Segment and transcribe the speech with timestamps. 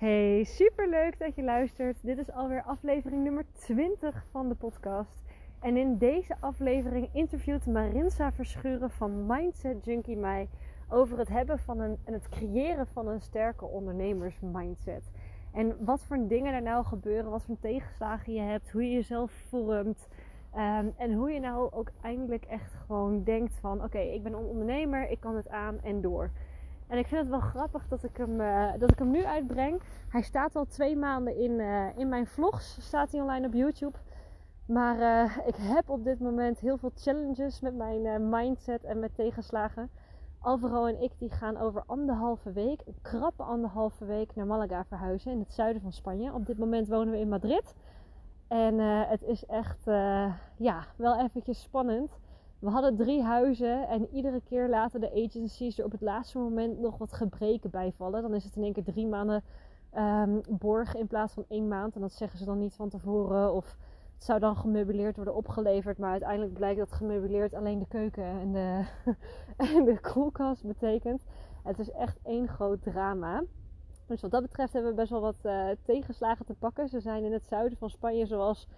[0.00, 1.96] Hey, super leuk dat je luistert.
[2.02, 5.22] Dit is alweer aflevering nummer 20 van de podcast.
[5.58, 10.48] En in deze aflevering interviewt Marinsa Verschuren van Mindset Junkie mij
[10.88, 15.10] over het hebben van een en het creëren van een sterke ondernemersmindset.
[15.52, 19.32] En wat voor dingen er nou gebeuren, wat voor tegenslagen je hebt, hoe je jezelf
[19.48, 20.08] vormt.
[20.54, 24.44] Ehm, en hoe je nou ook eindelijk echt gewoon denkt van oké, ik ben een
[24.44, 26.30] ondernemer, ik kan het aan en door.
[26.90, 29.82] En ik vind het wel grappig dat ik hem, uh, dat ik hem nu uitbreng.
[30.08, 32.76] Hij staat al twee maanden in, uh, in mijn vlogs.
[32.80, 33.98] Staat hij online op YouTube.
[34.66, 39.14] Maar uh, ik heb op dit moment heel veel challenges met mijn mindset en met
[39.14, 39.90] tegenslagen.
[40.38, 45.32] Alvaro en ik die gaan over anderhalve week, een krappe anderhalve week, naar Malaga verhuizen
[45.32, 46.32] in het zuiden van Spanje.
[46.32, 47.74] Op dit moment wonen we in Madrid.
[48.48, 48.78] En
[49.08, 49.84] het is echt
[50.56, 52.18] ja, wel eventjes spannend.
[52.60, 56.78] We hadden drie huizen en iedere keer laten de agencies er op het laatste moment
[56.78, 58.22] nog wat gebreken bij vallen.
[58.22, 59.42] Dan is het in één keer drie maanden
[59.96, 61.94] um, borg in plaats van één maand.
[61.94, 63.54] En dat zeggen ze dan niet van tevoren.
[63.54, 63.76] Of
[64.14, 65.98] het zou dan gemeubileerd worden opgeleverd.
[65.98, 68.84] Maar uiteindelijk blijkt dat gemeubileerd alleen de keuken en de,
[69.76, 71.24] en de koelkast betekent.
[71.62, 73.42] Het is echt één groot drama.
[74.06, 76.88] Dus wat dat betreft hebben we best wel wat uh, tegenslagen te pakken.
[76.88, 78.68] Ze zijn in het zuiden van Spanje zoals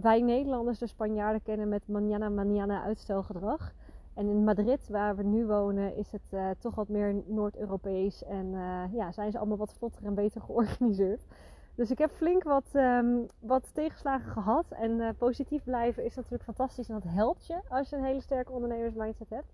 [0.00, 3.74] wij Nederlanders de Spanjaarden kennen met manana manana uitstelgedrag.
[4.14, 8.24] En in Madrid, waar we nu wonen, is het uh, toch wat meer Noord-Europees.
[8.24, 11.26] En uh, ja, zijn ze allemaal wat vlotter en beter georganiseerd.
[11.74, 14.64] Dus ik heb flink wat, um, wat tegenslagen gehad.
[14.70, 16.88] En uh, positief blijven is natuurlijk fantastisch.
[16.88, 19.52] En dat helpt je als je een hele sterke ondernemersmindset hebt.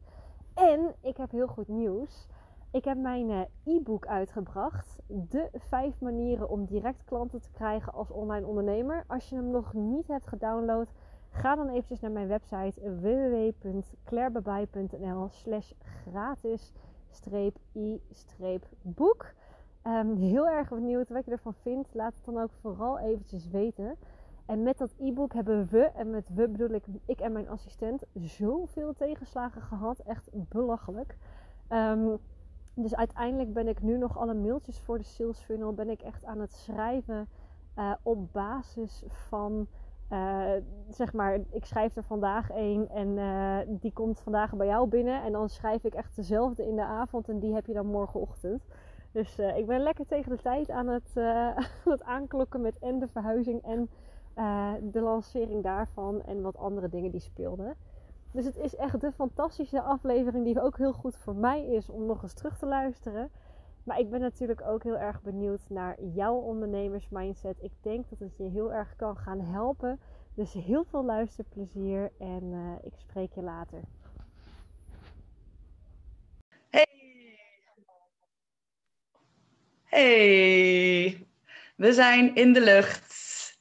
[0.54, 2.26] En ik heb heel goed nieuws.
[2.74, 4.98] Ik heb mijn eh, e-book uitgebracht.
[5.06, 9.04] De vijf manieren om direct klanten te krijgen als online ondernemer.
[9.06, 10.92] Als je hem nog niet hebt gedownload,
[11.30, 15.72] ga dan eventjes naar mijn website www.clairebabai.nl slash
[16.06, 16.72] gratis
[17.72, 19.32] i-boek.
[19.86, 21.94] Um, heel erg benieuwd wat je ervan vindt.
[21.94, 23.96] Laat het dan ook vooral eventjes weten.
[24.46, 28.02] En met dat e-book hebben we, en met we bedoel ik ik en mijn assistent,
[28.14, 29.98] zoveel tegenslagen gehad.
[29.98, 31.16] Echt belachelijk.
[31.68, 32.18] Um,
[32.74, 36.24] dus uiteindelijk ben ik nu nog alle mailtjes voor de sales funnel ben ik echt
[36.24, 37.28] aan het schrijven
[37.78, 39.66] uh, op basis van
[40.12, 40.52] uh,
[40.88, 45.22] zeg maar ik schrijf er vandaag een en uh, die komt vandaag bij jou binnen
[45.22, 48.64] en dan schrijf ik echt dezelfde in de avond en die heb je dan morgenochtend.
[49.12, 53.08] Dus ik ben lekker tegen de tijd aan het, aan het aanklokken met en de
[53.08, 53.88] verhuizing en
[54.92, 57.76] de lancering daarvan en wat andere dingen die speelden.
[58.34, 62.06] Dus het is echt de fantastische aflevering die ook heel goed voor mij is om
[62.06, 63.30] nog eens terug te luisteren.
[63.84, 67.56] Maar ik ben natuurlijk ook heel erg benieuwd naar jouw ondernemersmindset.
[67.60, 70.00] Ik denk dat het je heel erg kan gaan helpen.
[70.34, 73.80] Dus heel veel luisterplezier en uh, ik spreek je later.
[76.70, 76.86] Hey!
[79.82, 81.26] Hey!
[81.76, 83.58] We zijn in de lucht.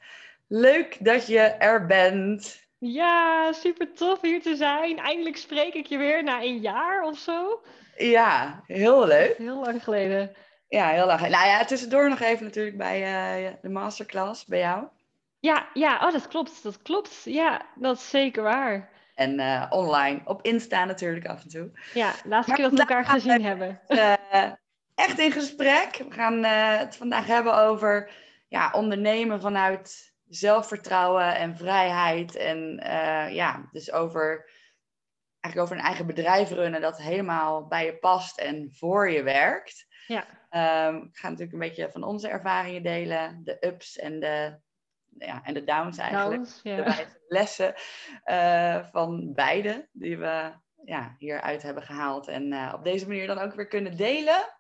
[0.48, 2.63] Leuk dat je er bent.
[2.86, 5.00] Ja, super tof hier te zijn.
[5.00, 7.64] Eindelijk spreek ik je weer na een jaar of zo.
[7.98, 9.38] Ja, heel leuk.
[9.38, 10.36] Heel lang geleden.
[10.68, 11.20] Ja, heel lang.
[11.22, 13.02] Nou ja, tussendoor nog even natuurlijk bij
[13.46, 14.88] uh, de masterclass bij jou.
[15.40, 16.64] Ja, ja, oh, dat klopt.
[16.64, 17.22] Dat klopt.
[17.24, 18.90] Ja, dat is zeker waar.
[19.16, 21.72] En uh, online, op Insta natuurlijk af en toe.
[21.94, 23.80] Ja, laatste keer dat we elkaar gezien we, hebben.
[23.88, 24.52] Uh,
[24.96, 25.96] echt in gesprek.
[25.98, 28.12] We gaan het vandaag hebben over
[28.48, 32.36] ja, ondernemen vanuit zelfvertrouwen en vrijheid.
[32.36, 34.50] En uh, ja, dus over,
[35.40, 39.88] eigenlijk over een eigen bedrijf runnen dat helemaal bij je past en voor je werkt.
[40.08, 40.26] Ja.
[40.88, 44.60] Um, ik ga natuurlijk een beetje van onze ervaringen delen, de ups en de,
[45.18, 46.44] ja, en de downs eigenlijk.
[46.44, 46.76] Downs, ja.
[46.76, 47.74] De lessen
[48.26, 50.52] uh, van beide die we
[50.86, 52.28] ja, hieruit hebben gehaald.
[52.28, 54.60] En uh, op deze manier dan ook weer kunnen delen.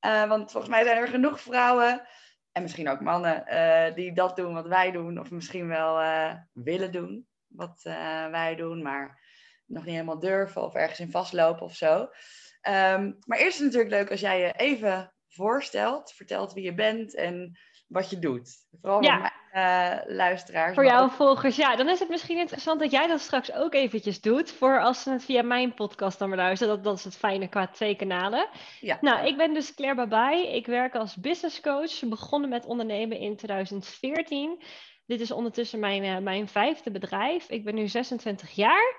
[0.00, 2.08] want volgens mij zijn er genoeg vrouwen
[2.52, 6.34] en misschien ook mannen uh, die dat doen wat wij doen, of misschien wel uh,
[6.52, 9.20] willen doen wat uh, wij doen, maar
[9.66, 12.00] nog niet helemaal durven of ergens in vastlopen of zo.
[12.00, 16.74] Um, maar eerst is het natuurlijk leuk als jij je even voorstelt, vertelt wie je
[16.74, 18.50] bent en wat je doet.
[18.80, 19.32] Vooral ja.
[19.54, 20.74] Uh, luisteraars.
[20.74, 21.12] Voor jouw ook...
[21.12, 21.76] volgers, ja.
[21.76, 24.52] Dan is het misschien interessant dat jij dat straks ook eventjes doet.
[24.52, 26.74] Voor als ze het via mijn podcast dan luisteren.
[26.74, 28.48] Dat, dat is het fijne qua twee kanalen.
[28.80, 28.98] Ja.
[29.00, 30.46] Nou, ik ben dus Claire Babai.
[30.46, 32.00] Ik werk als business coach.
[32.08, 34.62] Begonnen met ondernemen in 2014.
[35.06, 37.48] Dit is ondertussen mijn, uh, mijn vijfde bedrijf.
[37.48, 38.96] Ik ben nu 26 jaar.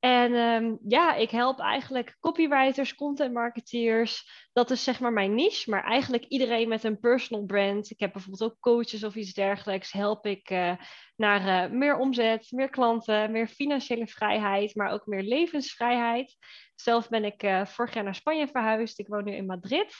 [0.00, 4.48] En um, ja, ik help eigenlijk copywriters, content marketeers.
[4.52, 5.70] Dat is zeg maar mijn niche.
[5.70, 7.90] Maar eigenlijk iedereen met een personal brand.
[7.90, 9.92] Ik heb bijvoorbeeld ook coaches of iets dergelijks.
[9.92, 10.72] Help ik uh,
[11.16, 14.74] naar uh, meer omzet, meer klanten, meer financiële vrijheid.
[14.74, 16.36] Maar ook meer levensvrijheid.
[16.74, 18.98] Zelf ben ik uh, vorig jaar naar Spanje verhuisd.
[18.98, 19.94] Ik woon nu in Madrid.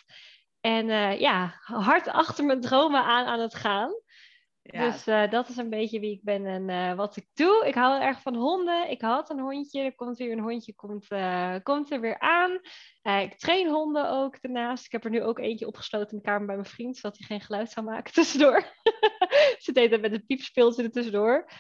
[0.61, 3.93] En ja, hard achter mijn dromen aan aan het gaan.
[4.63, 7.67] Dus uh, dat is een beetje wie ik ben en uh, wat ik doe.
[7.67, 8.91] Ik hou erg van honden.
[8.91, 9.83] Ik had een hondje.
[9.83, 12.61] Er komt weer een hondje komt, uh, komt er weer aan.
[13.23, 14.85] ik train honden ook daarnaast.
[14.85, 17.27] Ik heb er nu ook eentje opgesloten in de kamer bij mijn vriend, zodat hij
[17.27, 18.65] geen geluid zou maken tussendoor.
[19.65, 21.51] Ze deed dat met een piepspeeltje er tussendoor.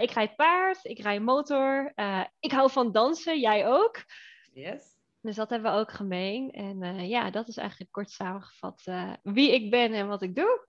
[0.00, 1.92] ik rijd paard, ik rijd motor.
[2.38, 4.04] ik hou van dansen, jij ook.
[4.52, 4.92] Yes.
[5.20, 6.50] Dus dat hebben we ook gemeen.
[6.50, 8.84] En ja, dat is eigenlijk kort samengevat
[9.22, 10.66] wie ik ben en wat ik doe.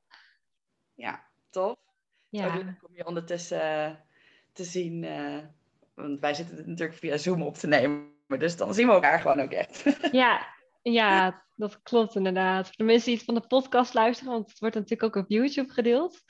[0.94, 1.78] Ja, tof.
[2.30, 2.56] Ja.
[2.56, 3.96] Leuk om je ondertussen uh,
[4.54, 5.04] te zien.
[5.04, 5.38] Uh,
[5.94, 8.14] want wij zitten het natuurlijk via Zoom op te nemen.
[8.28, 9.84] Dus dan zien we elkaar gewoon ook echt.
[10.12, 10.48] Ja,
[10.82, 12.66] ja dat klopt inderdaad.
[12.66, 15.30] Voor de mensen die het van de podcast luisteren, want het wordt natuurlijk ook op
[15.30, 16.22] YouTube gedeeld.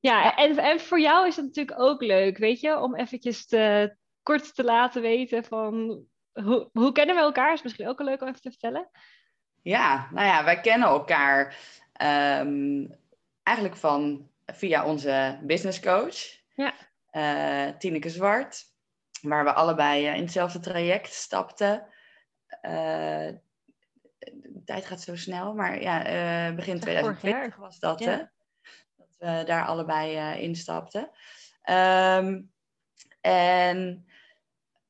[0.00, 3.96] Ja, En, en voor jou is het natuurlijk ook leuk, weet je, om eventjes te,
[4.22, 7.52] kort te laten weten van hoe, hoe kennen we elkaar?
[7.52, 8.90] Is misschien ook leuk om even te vertellen.
[9.62, 11.56] Ja, nou ja, wij kennen elkaar
[12.42, 12.98] um,
[13.42, 16.16] eigenlijk van via onze business coach,
[16.54, 16.74] ja.
[17.12, 18.64] Uh, Tineke Zwart,
[19.22, 21.86] waar we allebei uh, in hetzelfde traject stapten.
[22.62, 23.28] Uh,
[24.18, 26.02] de tijd gaat zo snel, maar ja,
[26.54, 28.16] begin 2020 was dat, hè?
[28.96, 31.10] Dat we daar allebei in stapten.
[31.70, 32.52] Um,
[33.20, 34.06] en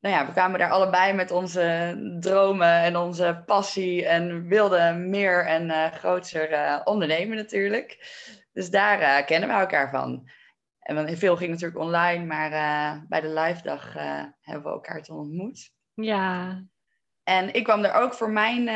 [0.00, 5.46] nou ja, we kwamen daar allebei met onze dromen en onze passie en wilden meer
[5.46, 7.98] en uh, groter ondernemen natuurlijk.
[8.52, 10.30] Dus daar uh, kennen we elkaar van.
[10.78, 15.02] En veel ging natuurlijk online, maar uh, bij de live dag uh, hebben we elkaar
[15.02, 15.72] toen ontmoet.
[15.94, 16.62] Ja.
[17.22, 18.68] En ik kwam er ook voor mijn,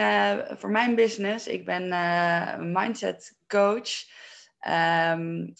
[0.59, 1.47] voor mijn business.
[1.47, 1.89] Ik ben
[2.73, 3.91] mindset coach.
[4.69, 5.55] Um,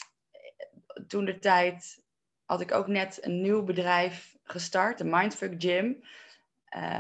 [1.07, 2.03] toen de tijd
[2.45, 6.03] had ik ook net een nieuw bedrijf gestart, de Mindfuck Gym.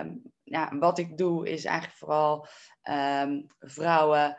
[0.00, 2.46] Um, ja, wat ik doe is eigenlijk vooral
[2.82, 4.36] um, vrouwen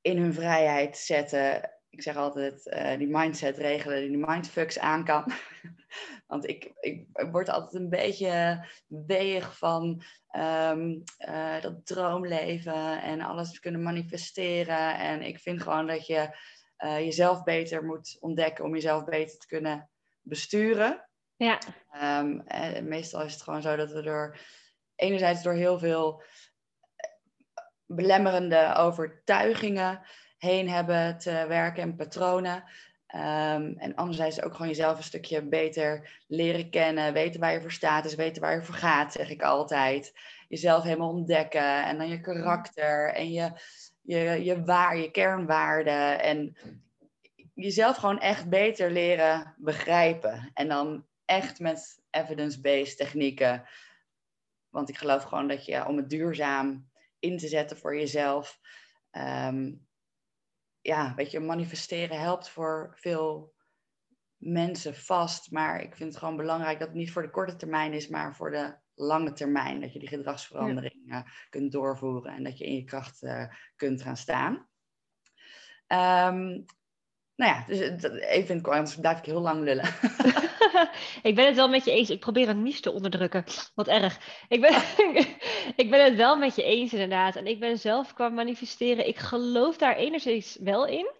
[0.00, 5.32] in hun vrijheid zetten ik zeg altijd, uh, die mindset regelen, die mindfucks aan kan.
[6.26, 10.02] Want ik, ik, word altijd een beetje weeg van
[10.36, 14.98] um, uh, dat droomleven en alles kunnen manifesteren.
[14.98, 16.36] En ik vind gewoon dat je
[16.78, 21.08] uh, jezelf beter moet ontdekken om jezelf beter te kunnen besturen.
[21.36, 21.58] Ja.
[22.20, 22.44] Um,
[22.88, 24.38] meestal is het gewoon zo dat we door,
[24.94, 26.22] enerzijds door heel veel
[27.86, 30.02] belemmerende overtuigingen
[30.44, 32.64] heen hebben te werken en patronen.
[33.14, 37.72] Um, en anderzijds ook gewoon jezelf een stukje beter leren kennen, weten waar je voor
[37.72, 40.12] staat, dus weten waar je voor gaat, zeg ik altijd.
[40.48, 43.52] Jezelf helemaal ontdekken en dan je karakter en je,
[44.00, 46.22] je, je waar, je kernwaarden.
[46.22, 46.56] En
[47.54, 50.50] jezelf gewoon echt beter leren begrijpen.
[50.54, 53.64] En dan echt met evidence-based technieken.
[54.68, 56.88] Want ik geloof gewoon dat je om het duurzaam
[57.18, 58.58] in te zetten voor jezelf,
[59.12, 59.86] um,
[60.84, 63.54] ja, weet je, manifesteren helpt voor veel
[64.36, 65.50] mensen vast.
[65.50, 68.34] Maar ik vind het gewoon belangrijk dat het niet voor de korte termijn is, maar
[68.34, 69.80] voor de lange termijn.
[69.80, 73.44] Dat je die gedragsverandering uh, kunt doorvoeren en dat je in je kracht uh,
[73.76, 74.52] kunt gaan staan.
[75.88, 76.64] Um,
[77.36, 77.78] nou ja, dus
[78.20, 79.88] even in het anders blijf ik heel lang lullen.
[81.22, 82.10] ik ben het wel met je eens.
[82.10, 83.44] Ik probeer het niet te onderdrukken.
[83.74, 84.18] Wat erg.
[84.48, 84.74] Ik ben,
[85.84, 87.36] ik ben het wel met je eens inderdaad.
[87.36, 91.10] En ik ben zelf qua manifesteren, ik geloof daar enerzijds wel in.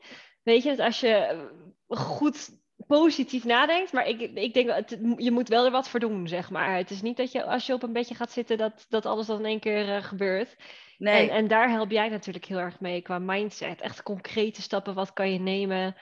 [0.42, 1.46] Weet je, dat als je
[1.88, 6.28] goed positief nadenkt, maar ik, ik denk dat je moet wel er wat voor doen,
[6.28, 6.76] zeg maar.
[6.76, 9.26] Het is niet dat je als je op een bedje gaat zitten, dat, dat alles
[9.26, 10.56] dan in één keer uh, gebeurt.
[10.98, 11.28] Nee.
[11.28, 13.80] En, en daar help jij natuurlijk heel erg mee qua mindset.
[13.80, 15.96] Echt concrete stappen, wat kan je nemen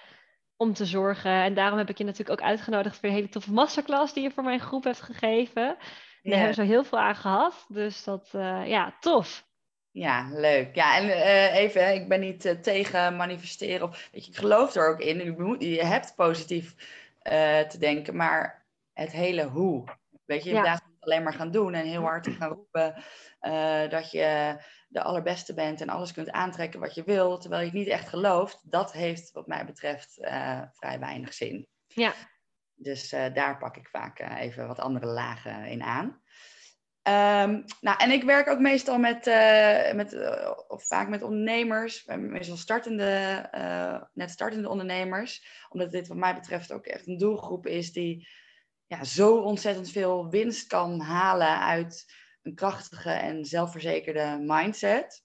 [0.63, 1.31] om te zorgen.
[1.31, 4.31] En daarom heb ik je natuurlijk ook uitgenodigd voor een hele toffe masterclass die je
[4.31, 5.77] voor mijn groep hebt gegeven.
[6.23, 7.67] Daar hebben we zo heel veel aan gehad.
[7.69, 9.47] Dus dat, uh, ja, tof.
[9.91, 10.75] Ja, leuk.
[10.75, 13.89] Ja, en uh, even, ik ben niet uh, tegen manifesteren.
[13.89, 15.25] Of, weet je, ik geloof er ook in.
[15.25, 16.75] Je, moet, je hebt positief
[17.69, 19.85] te denken, maar het hele hoe.
[20.25, 20.81] Weet je, je ja.
[21.01, 22.95] alleen maar gaan doen en heel hard gaan roepen
[23.91, 24.57] dat je
[24.93, 28.09] de allerbeste bent en alles kunt aantrekken wat je wil, terwijl je het niet echt
[28.09, 31.69] gelooft, dat heeft wat mij betreft uh, vrij weinig zin.
[31.87, 32.13] Ja.
[32.75, 36.21] Dus uh, daar pak ik vaak uh, even wat andere lagen in aan.
[37.09, 39.25] Um, nou, en ik werk ook meestal met,
[39.95, 40.15] met
[40.69, 43.49] of vaak met ondernemers, meestal startende,
[44.13, 48.29] net startende ondernemers, omdat dit wat mij betreft ook echt een doelgroep is die
[48.87, 52.05] ja, zo ontzettend veel winst kan halen uit
[52.43, 55.25] een krachtige en zelfverzekerde mindset.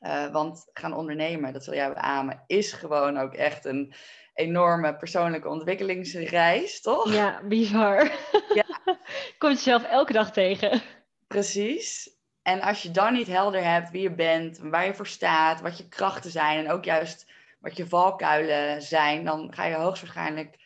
[0.00, 3.94] Uh, want gaan ondernemen, dat zul jij beamen, is gewoon ook echt een
[4.34, 7.12] enorme persoonlijke ontwikkelingsreis, toch?
[7.12, 8.12] Ja, bizar.
[8.54, 8.64] Ja.
[9.38, 10.82] Komt jezelf elke dag tegen.
[11.26, 12.14] Precies.
[12.42, 15.78] En als je dan niet helder hebt wie je bent, waar je voor staat, wat
[15.78, 20.58] je krachten zijn en ook juist wat je valkuilen zijn, dan ga je hoogstwaarschijnlijk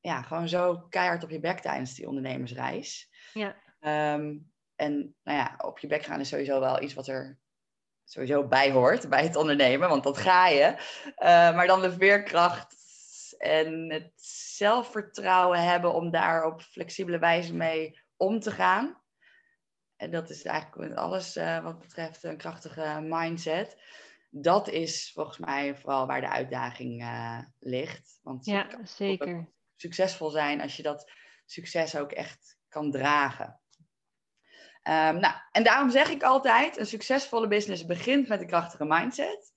[0.00, 3.10] ja, gewoon zo keihard op je bek tijdens die ondernemersreis.
[3.32, 3.56] Ja.
[3.80, 4.34] Ehm,
[4.82, 7.38] en nou ja, op je bek gaan is sowieso wel iets wat er
[8.04, 10.74] sowieso bij hoort bij het ondernemen, want dat ga je.
[11.06, 12.76] Uh, maar dan de veerkracht
[13.38, 14.12] en het
[14.56, 19.00] zelfvertrouwen hebben om daar op flexibele wijze mee om te gaan.
[19.96, 23.82] En dat is eigenlijk alles uh, wat betreft een krachtige mindset.
[24.30, 28.18] Dat is volgens mij vooral waar de uitdaging uh, ligt.
[28.22, 29.52] Want ja, zeker.
[29.76, 31.10] Succesvol zijn als je dat
[31.44, 33.61] succes ook echt kan dragen.
[34.88, 39.52] Um, nou, en daarom zeg ik altijd: een succesvolle business begint met een krachtige mindset.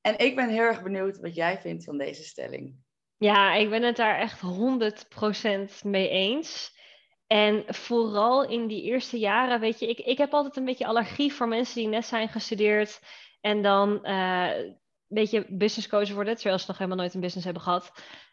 [0.00, 2.76] En ik ben heel erg benieuwd wat jij vindt van deze stelling.
[3.16, 6.78] Ja, ik ben het daar echt 100% mee eens.
[7.26, 11.32] En vooral in die eerste jaren, weet je, ik, ik heb altijd een beetje allergie
[11.32, 13.00] voor mensen die net zijn gestudeerd
[13.40, 17.62] en dan een beetje business coach worden, terwijl ze nog helemaal nooit een business hebben
[17.62, 17.92] gehad.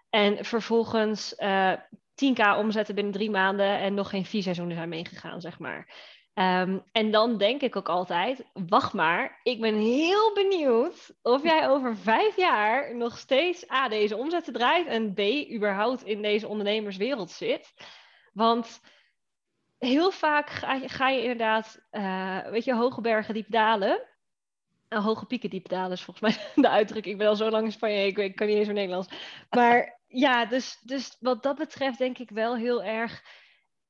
[0.09, 1.79] En vervolgens uh, eh,
[2.25, 5.93] 10k omzetten binnen drie maanden en nog geen vier seizoenen zijn meegegaan, zeg maar.
[6.39, 11.69] Um, en dan denk ik ook altijd, wacht maar, ik ben heel benieuwd of jij
[11.69, 15.19] over vijf jaar nog steeds A, deze omzetten draait en B,
[15.53, 17.73] überhaupt in deze ondernemerswereld zit.
[18.33, 18.81] Want
[19.77, 24.01] heel vaak ga je, ga je inderdaad, uh, weet je, hoge bergen diep dalen.
[24.89, 27.13] Uh, hoge pieken diep dalen is volgens mij de uitdrukking.
[27.13, 29.13] Ik ben al zo lang in Spanje, ik, ik kan niet eens meer Nederlands.
[29.49, 33.23] Maar ja, dus, dus wat dat betreft denk ik wel heel erg...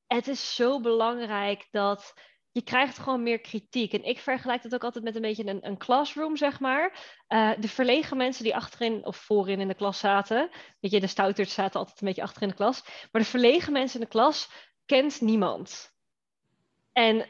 [0.06, 2.14] Het is zo belangrijk dat
[2.52, 3.92] je krijgt gewoon meer kritiek.
[3.92, 7.16] En ik vergelijk dat ook altijd met een beetje een, een classroom, zeg maar.
[7.28, 10.50] Uh, de verlegen mensen die achterin of voorin in de klas zaten.
[10.80, 12.82] Weet je, de stouters zaten altijd een beetje achterin de klas.
[13.12, 14.50] Maar de verlegen mensen in de klas
[14.86, 15.96] kent niemand.
[16.92, 17.26] En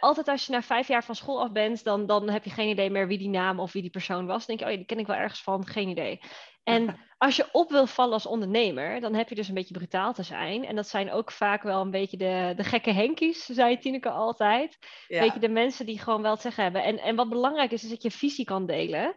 [0.00, 2.68] altijd als je na vijf jaar van school af bent, dan, dan heb je geen
[2.68, 4.46] idee meer wie die naam of wie die persoon was.
[4.46, 6.20] Dan denk je, oh ja, die ken ik wel ergens van, geen idee.
[6.64, 10.12] En als je op wil vallen als ondernemer, dan heb je dus een beetje brutaal
[10.12, 10.64] te zijn.
[10.64, 14.78] En dat zijn ook vaak wel een beetje de, de gekke henkies, zei Tineke altijd.
[15.08, 15.20] Ja.
[15.20, 16.82] Weet je, de mensen die gewoon wel het zeggen hebben.
[16.82, 19.16] En, en wat belangrijk is, is dat je visie kan delen.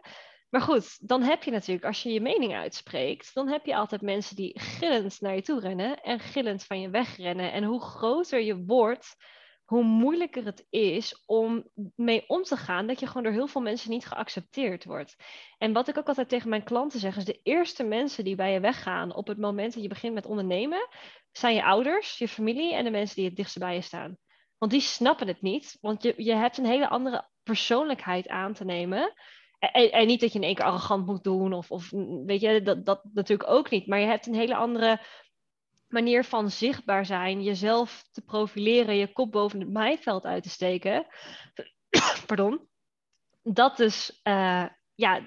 [0.50, 4.00] Maar goed, dan heb je natuurlijk, als je je mening uitspreekt, dan heb je altijd
[4.00, 7.52] mensen die gillend naar je toe rennen en gillend van je wegrennen.
[7.52, 9.16] En hoe groter je wordt,
[9.70, 13.60] hoe moeilijker het is om mee om te gaan dat je gewoon door heel veel
[13.60, 15.16] mensen niet geaccepteerd wordt.
[15.58, 18.52] En wat ik ook altijd tegen mijn klanten zeg, is de eerste mensen die bij
[18.52, 20.88] je weggaan op het moment dat je begint met ondernemen,
[21.32, 24.16] zijn je ouders, je familie en de mensen die het dichtst bij je staan.
[24.58, 28.64] Want die snappen het niet, want je, je hebt een hele andere persoonlijkheid aan te
[28.64, 29.12] nemen.
[29.58, 31.90] En, en, niet dat je in één keer arrogant moet doen, of, of
[32.26, 33.86] weet je, dat, dat natuurlijk ook niet.
[33.86, 35.00] Maar je hebt een hele andere
[35.92, 41.06] manier van zichtbaar zijn, jezelf te profileren, je kop boven het maaiveld uit te steken.
[42.26, 42.68] Pardon.
[43.42, 45.20] Dat is, uh, ja,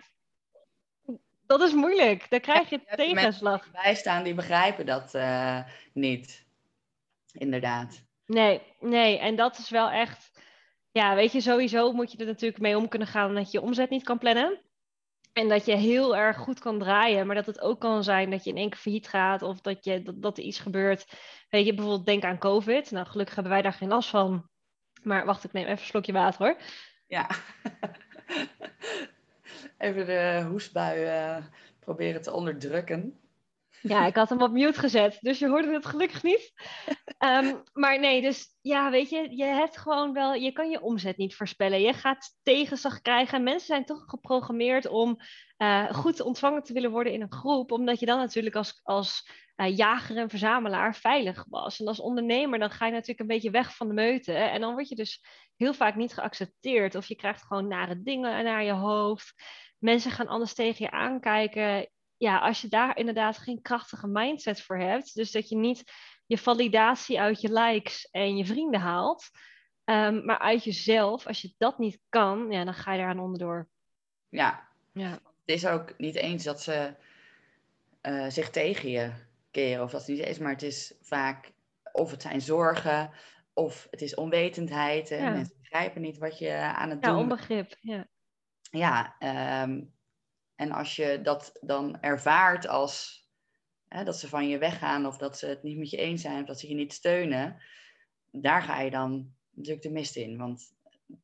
[1.45, 2.29] dat is moeilijk.
[2.29, 3.71] Daar krijg je, ja, tegenslag.
[3.71, 5.59] Bij staan die begrijpen dat uh,
[5.93, 6.45] niet.
[7.33, 8.03] Inderdaad.
[8.25, 9.19] Nee, nee.
[9.19, 10.41] En dat is wel echt.
[10.91, 13.63] Ja, weet je, sowieso moet je er natuurlijk mee om kunnen gaan dat je je
[13.65, 14.59] omzet niet kan plannen.
[15.33, 18.43] En dat je heel erg goed kan draaien, maar dat het ook kan zijn dat
[18.43, 21.05] je in één keer failliet gaat of dat, je, dat, dat er iets gebeurt.
[21.49, 22.91] Weet je, bijvoorbeeld denk aan COVID.
[22.91, 24.49] Nou, gelukkig hebben wij daar geen last van.
[25.03, 26.57] Maar wacht, ik neem even een slokje water hoor.
[27.07, 27.29] Ja.
[29.77, 31.45] even de hoestbui uh,
[31.79, 33.22] proberen te onderdrukken.
[33.83, 36.53] Ja, ik had hem op mute gezet, dus je hoorde het gelukkig niet.
[37.19, 41.17] Um, maar nee, dus ja, weet je, je hebt gewoon wel, je kan je omzet
[41.17, 41.81] niet voorspellen.
[41.81, 43.43] Je gaat tegenslag krijgen.
[43.43, 45.17] Mensen zijn toch geprogrammeerd om
[45.57, 49.29] uh, goed ontvangen te willen worden in een groep, omdat je dan natuurlijk als, als
[49.55, 51.79] uh, jager en verzamelaar veilig was.
[51.79, 54.33] En als ondernemer, dan ga je natuurlijk een beetje weg van de meute.
[54.33, 55.25] En dan word je dus
[55.55, 56.95] heel vaak niet geaccepteerd.
[56.95, 59.33] Of je krijgt gewoon nare dingen naar je hoofd.
[59.79, 61.87] Mensen gaan anders tegen je aankijken
[62.23, 65.83] ja, als je daar inderdaad geen krachtige mindset voor hebt, dus dat je niet
[66.25, 69.29] je validatie uit je likes en je vrienden haalt,
[69.85, 73.69] um, maar uit jezelf, als je dat niet kan, ja, dan ga je eraan onderdoor.
[74.29, 74.67] Ja.
[74.93, 76.95] ja, het is ook niet eens dat ze
[78.01, 79.11] uh, zich tegen je
[79.51, 81.51] keren, of dat het niet is, maar het is vaak,
[81.91, 83.11] of het zijn zorgen,
[83.53, 87.27] of het is onwetendheid, en mensen begrijpen niet wat je aan het doen bent.
[87.27, 88.07] Ja, onbegrip, ja.
[88.71, 89.15] Ja,
[89.63, 89.93] um,
[90.55, 93.23] en als je dat dan ervaart als
[93.87, 96.41] hè, dat ze van je weggaan of dat ze het niet met je eens zijn
[96.41, 97.61] of dat ze je niet steunen,
[98.31, 100.37] daar ga je dan natuurlijk de mist in.
[100.37, 100.75] Want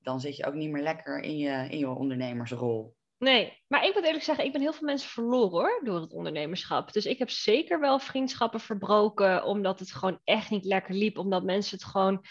[0.01, 2.97] dan zit je ook niet meer lekker in je, in je ondernemersrol.
[3.17, 6.13] Nee, maar ik moet eerlijk zeggen, ik ben heel veel mensen verloren hoor, door het
[6.13, 6.93] ondernemerschap.
[6.93, 11.17] Dus ik heb zeker wel vriendschappen verbroken, omdat het gewoon echt niet lekker liep.
[11.17, 12.25] Omdat mensen het gewoon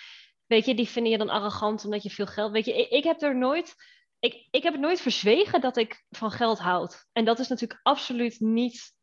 [0.49, 2.53] Weet je, die vinden je dan arrogant omdat je veel geld.
[2.53, 3.75] Weet je, ik, ik heb er nooit.
[4.21, 7.07] Ik, ik heb het nooit verzwegen dat ik van geld houd.
[7.13, 8.97] En dat is natuurlijk absoluut niet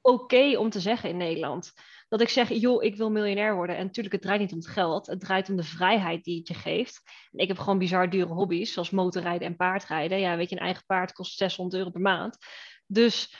[0.00, 1.72] oké om te zeggen in Nederland.
[2.08, 3.76] Dat ik zeg, joh, ik wil miljonair worden.
[3.76, 5.06] En natuurlijk, het draait niet om het geld.
[5.06, 7.02] Het draait om de vrijheid die het je geeft.
[7.32, 10.18] En ik heb gewoon bizar dure hobby's, zoals motorrijden en paardrijden.
[10.18, 12.36] Ja, weet je, een eigen paard kost 600 euro per maand.
[12.86, 13.34] Dus,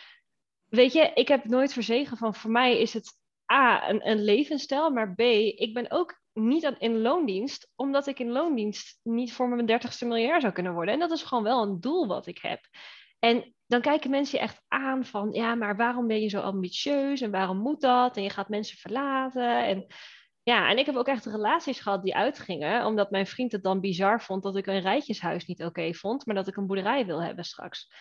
[0.69, 3.20] weet je, ik heb nooit verzegen van, voor mij is het
[3.53, 4.91] A, een, levensstijl.
[4.91, 9.49] Maar B, ik ben ook niet aan, in loondienst, omdat ik in loondienst niet voor
[9.49, 10.95] mijn dertigste miljair zou kunnen worden.
[10.95, 12.61] En dat is gewoon wel een doel wat ik heb.
[13.19, 17.21] En dan kijken mensen je echt aan van, ja, maar waarom ben je zo ambitieus
[17.21, 18.17] en waarom moet dat?
[18.17, 19.65] En je gaat mensen verlaten.
[19.65, 19.87] En
[20.43, 23.81] ja, en ik heb ook echt relaties gehad die uitgingen, omdat mijn vriend het dan
[23.81, 27.23] bizar vond dat ik een rijtjeshuis niet oké vond, maar dat ik een boerderij wil
[27.23, 27.93] hebben straks.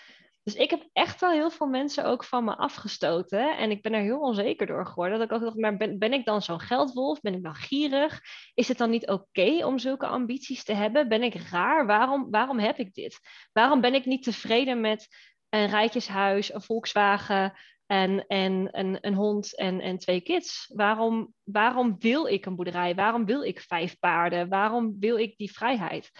[0.43, 3.57] Dus ik heb echt wel heel veel mensen ook van me afgestoten.
[3.57, 5.19] En ik ben er heel onzeker door geworden.
[5.19, 7.21] Dat ik ook dacht, maar ben, ik dan zo'n geldwolf?
[7.21, 8.21] Ben ik dan gierig?
[8.53, 11.07] Is het dan niet oké om zulke ambities te hebben?
[11.07, 11.85] Ben ik raar?
[11.85, 13.19] Waarom, waarom heb ik dit?
[13.51, 15.07] Waarom ben ik niet tevreden met
[15.49, 17.53] een rijtjeshuis, een Volkswagen
[17.85, 20.71] en, en een, een hond en, en twee kids?
[20.73, 22.95] Waarom, waarom wil ik een boerderij?
[22.95, 24.49] Waarom wil ik vijf paarden?
[24.49, 26.11] Waarom wil ik die vrijheid?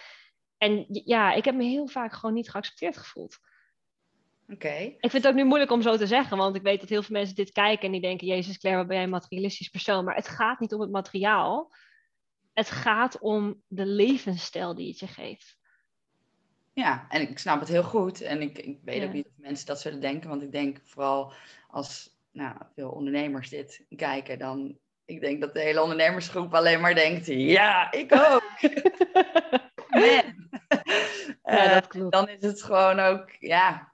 [0.57, 3.38] En ja, ik heb me heel vaak gewoon niet geaccepteerd gevoeld.
[4.51, 4.75] Oké.
[5.00, 7.03] Ik vind het ook nu moeilijk om zo te zeggen, want ik weet dat heel
[7.03, 10.06] veel mensen dit kijken en die denken: Jezus, Claire, wat ben jij een materialistisch persoon?
[10.06, 11.74] Maar het gaat niet om het materiaal.
[12.53, 15.58] Het gaat om de levensstijl die het je geeft.
[16.74, 18.22] Ja, en ik snap het heel goed.
[18.22, 21.34] En ik, ik weet ook niet of mensen dat zullen denken, want ik denk vooral
[21.68, 24.77] als nou, veel ondernemers dit kijken, dan.
[25.06, 28.51] Ik denk dat de hele ondernemersgroep alleen maar denkt: ja, ik ook.
[29.89, 30.50] Man.
[31.44, 32.15] Ja, dat klopt.
[32.15, 33.94] Uh, dan is het gewoon ook, ja,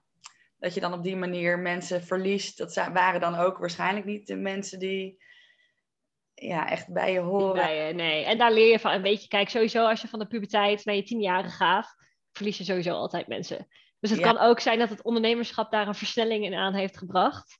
[0.65, 2.57] dat je dan op die manier mensen verliest.
[2.57, 5.23] Dat waren dan ook waarschijnlijk niet de mensen die
[6.33, 7.65] ja, echt bij je horen.
[7.65, 8.91] Nee, nee, en daar leer je van.
[8.91, 11.95] Een beetje, kijk, sowieso als je van de puberteit naar je tienjarige gaat,
[12.31, 13.67] verlies je sowieso altijd mensen.
[13.99, 17.59] Dus het kan ook zijn dat het ondernemerschap daar een versnelling in aan heeft gebracht.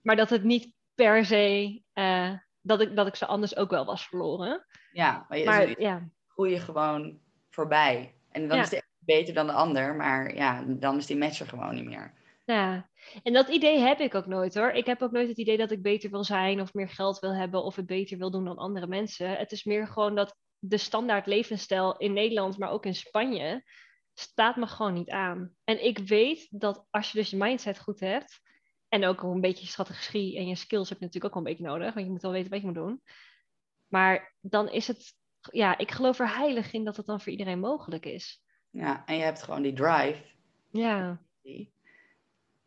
[0.00, 3.84] Maar dat het niet per se, uh, dat, ik, dat ik ze anders ook wel
[3.84, 4.66] was verloren.
[4.92, 6.08] Ja, maar je maar, ja.
[6.26, 7.18] groei gewoon
[7.50, 8.14] voorbij.
[8.30, 8.62] En dan ja.
[8.62, 11.84] is het beter dan de ander, maar ja, dan is die match er gewoon niet
[11.84, 12.17] meer.
[12.48, 12.88] Ja,
[13.22, 14.70] en dat idee heb ik ook nooit hoor.
[14.70, 17.34] Ik heb ook nooit het idee dat ik beter wil zijn of meer geld wil
[17.34, 19.36] hebben of het beter wil doen dan andere mensen.
[19.36, 23.64] Het is meer gewoon dat de standaard levensstijl in Nederland, maar ook in Spanje,
[24.14, 25.54] staat me gewoon niet aan.
[25.64, 28.40] En ik weet dat als je dus je mindset goed hebt,
[28.88, 31.56] en ook een beetje je strategie en je skills heb je natuurlijk ook wel een
[31.56, 33.02] beetje nodig, want je moet wel weten wat je moet doen.
[33.86, 35.14] Maar dan is het,
[35.50, 38.42] ja, ik geloof er heilig in dat het dan voor iedereen mogelijk is.
[38.70, 40.22] Ja, en je hebt gewoon die drive.
[40.70, 41.20] Ja.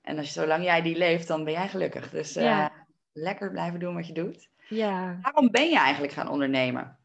[0.01, 2.09] En als zolang jij die leeft, dan ben jij gelukkig.
[2.09, 2.65] Dus uh,
[3.11, 4.49] lekker blijven doen wat je doet.
[4.67, 5.19] Ja.
[5.21, 6.99] Waarom ben je eigenlijk gaan ondernemen?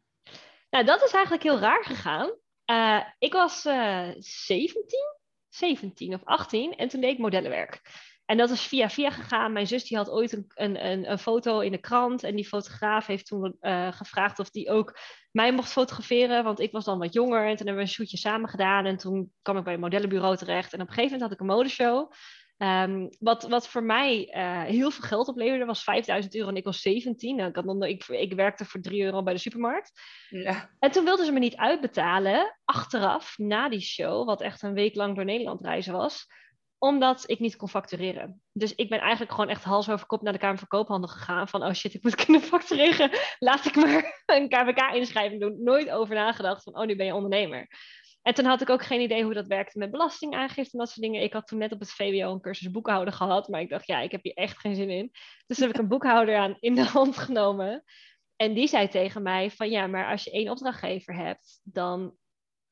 [0.70, 2.32] Nou, dat is eigenlijk heel raar gegaan.
[2.70, 4.84] Uh, ik was uh, 17,
[5.48, 7.80] 17 of 18 en toen deed ik modellenwerk.
[8.26, 9.52] En dat is via via gegaan.
[9.52, 12.22] Mijn zus die had ooit een, een, een foto in de krant.
[12.22, 14.98] En die fotograaf heeft toen uh, gevraagd of die ook
[15.30, 16.44] mij mocht fotograferen.
[16.44, 17.40] Want ik was dan wat jonger.
[17.40, 18.84] En toen hebben we een shootje samen gedaan.
[18.86, 20.72] En toen kwam ik bij een modellenbureau terecht.
[20.72, 22.12] En op een gegeven moment had ik een modeshow.
[22.58, 26.64] Um, wat, wat voor mij uh, heel veel geld opleverde, was 5000 euro en ik
[26.64, 27.36] was 17.
[27.36, 29.92] Nou, ik, had dan, ik, ik werkte voor 3 euro bij de supermarkt.
[30.28, 30.70] Ja.
[30.78, 34.94] En toen wilden ze me niet uitbetalen, achteraf, na die show, wat echt een week
[34.94, 36.26] lang door Nederland reizen was,
[36.78, 38.42] omdat ik niet kon factureren.
[38.52, 41.48] Dus ik ben eigenlijk gewoon echt hals over kop naar de Kamer van Koophandel gegaan.
[41.48, 43.10] Van, oh shit, ik moet kunnen factureren.
[43.38, 45.62] Laat ik maar een KVK-inschrijving doen.
[45.62, 47.68] Nooit over nagedacht van, oh, nu ben je ondernemer.
[48.26, 51.00] En toen had ik ook geen idee hoe dat werkte met belastingaangifte en dat soort
[51.00, 51.22] dingen.
[51.22, 54.00] Ik had toen net op het VWO een cursus boekhouden gehad, maar ik dacht, ja,
[54.00, 55.10] ik heb hier echt geen zin in.
[55.46, 57.84] Dus heb ik een boekhouder aan in de hand genomen.
[58.36, 62.16] En die zei tegen mij van, ja, maar als je één opdrachtgever hebt, dan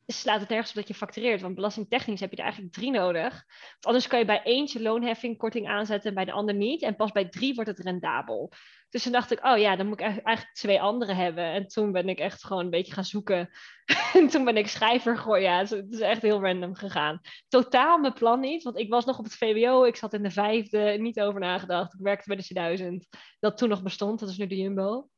[0.07, 1.41] slaat het nergens op dat je factureert.
[1.41, 3.33] Want belastingtechnisch heb je er eigenlijk drie nodig.
[3.71, 6.83] Want anders kan je bij eentje loonheffingkorting aanzetten en bij de ander niet.
[6.83, 8.53] En pas bij drie wordt het rendabel.
[8.91, 11.45] Dus toen dacht ik, oh ja, dan moet ik eigenlijk twee andere hebben.
[11.45, 13.51] En toen ben ik echt gewoon een beetje gaan zoeken.
[14.15, 15.45] en toen ben ik schrijver geworden.
[15.45, 17.21] Ja, het is echt heel random gegaan.
[17.49, 19.85] Totaal mijn plan niet, want ik was nog op het VWO.
[19.85, 21.95] Ik zat in de vijfde, niet over nagedacht.
[21.95, 24.21] Ik werkte bij de C1000, dat toen nog bestond.
[24.21, 25.09] Dat is nu de Jumbo.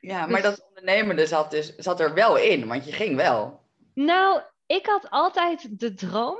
[0.00, 0.50] Ja, maar dus...
[0.50, 3.60] dat ondernemen zat, dus, zat er wel in, want je ging wel.
[3.94, 6.38] Nou, ik had altijd de droom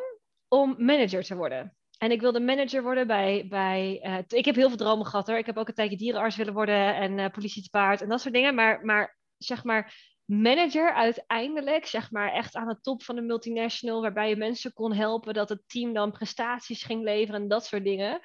[0.48, 1.74] om manager te worden.
[1.98, 3.46] En ik wilde manager worden bij.
[3.48, 5.38] bij uh, ik heb heel veel dromen gehad hoor.
[5.38, 8.20] Ik heb ook een tijdje dierenarts willen worden en uh, politie te paard en dat
[8.20, 8.54] soort dingen.
[8.54, 14.00] Maar, maar zeg maar, manager uiteindelijk, zeg maar, echt aan de top van een multinational,
[14.00, 17.84] waarbij je mensen kon helpen, dat het team dan prestaties ging leveren en dat soort
[17.84, 18.20] dingen.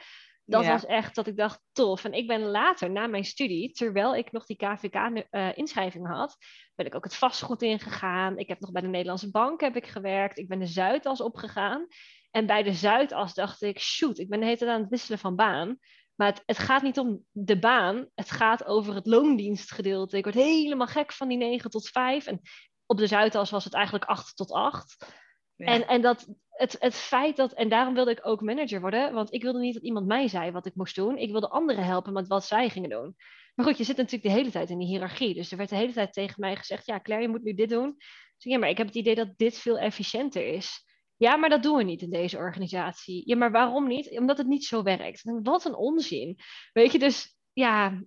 [0.45, 0.71] Dat Ja.
[0.71, 2.03] was echt dat ik dacht, tof.
[2.03, 6.37] En ik ben later, na mijn studie, terwijl ik nog die KVK-inschrijving had,
[6.75, 8.37] ben ik ook het vastgoed ingegaan.
[8.37, 10.37] Ik heb nog bij de Nederlandse Bank heb ik gewerkt.
[10.37, 11.87] Ik ben de Zuidas opgegaan.
[12.31, 15.19] En bij de Zuidas dacht ik, shoot, ik ben de hele tijd aan het wisselen
[15.19, 15.77] van baan.
[16.15, 20.17] Maar het, het gaat niet om de baan, het gaat over het loondienstgedeelte.
[20.17, 22.25] Ik word helemaal gek van die 9 tot 5.
[22.25, 22.41] En
[22.85, 25.23] op de Zuidas was het eigenlijk 8 tot 8.
[25.57, 29.33] En, en dat, het, het feit dat, en daarom wilde ik ook manager worden, want
[29.33, 31.17] ik wilde niet dat iemand mij zei wat ik moest doen.
[31.17, 33.15] Ik wilde anderen helpen met wat zij gingen doen.
[33.55, 35.33] Maar goed, je zit natuurlijk de hele tijd in die hiërarchie.
[35.33, 37.69] Dus er werd de hele tijd tegen mij gezegd: Ja, Claire, je moet nu dit
[37.69, 37.95] doen.
[38.37, 40.83] Dus ja, maar ik heb het idee dat dit veel efficiënter is.
[41.17, 43.23] Ja, maar dat doen we niet in deze organisatie.
[43.25, 44.19] Ja, maar waarom niet?
[44.19, 45.21] Omdat het niet zo werkt.
[45.43, 46.37] Wat een onzin.
[46.73, 48.01] Weet je, dus ja,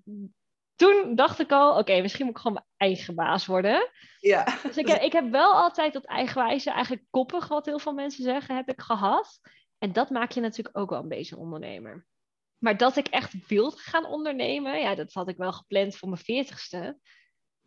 [0.79, 3.91] toen dacht ik al: Oké, misschien moet ik gewoon mijn eigen baas worden.
[4.21, 4.59] ja.
[4.63, 8.25] Dus ik heb, ik heb wel altijd dat eigenwijze, eigenlijk koppig, wat heel veel mensen
[8.25, 9.41] zeggen, heb ik gehad.
[9.79, 12.07] En dat maakt je natuurlijk ook wel een beetje een ondernemer.
[12.59, 16.25] Maar dat ik echt wilde gaan ondernemen, ja, dat had ik wel gepland voor mijn
[16.25, 16.99] veertigste.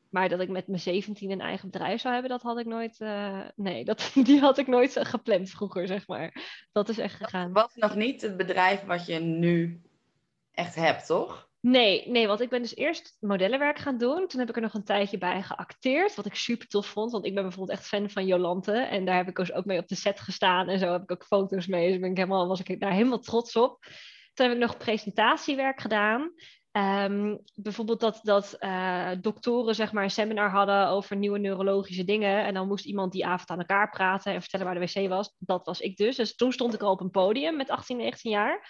[0.09, 2.99] Maar dat ik met mijn 17 een eigen bedrijf zou hebben, dat had ik nooit.
[2.99, 6.33] eh, nee, dat, die had ik nooit gepland vroeger, zeg maar.
[6.71, 7.51] Dat is echt gegaan.
[7.51, 9.81] was nog niet het bedrijf wat je nu
[10.51, 11.49] echt hebt, toch?
[11.61, 14.27] Nee, nee, want ik ben dus eerst modellenwerk gaan doen.
[14.27, 17.11] Toen heb ik er nog een tijdje bij geacteerd, wat ik super tof vond.
[17.11, 18.71] Want ik ben bijvoorbeeld echt fan van Jolante.
[18.71, 20.67] En daar heb ik dus ook mee op de set gestaan.
[20.67, 21.89] En zo heb ik ook foto's mee.
[21.89, 23.85] Dus ben ik helemaal, was ik daar helemaal trots op.
[24.33, 26.31] Toen heb ik nog presentatiewerk gedaan.
[26.71, 32.45] Ehm, bijvoorbeeld dat, dat eh, doktoren zeg maar, een seminar hadden over nieuwe neurologische dingen.
[32.45, 35.35] En dan moest iemand die avond aan elkaar praten en vertellen waar de wc was.
[35.37, 36.15] Dat was ik dus.
[36.15, 38.69] Dus toen stond ik al op een podium met 18, 19 jaar.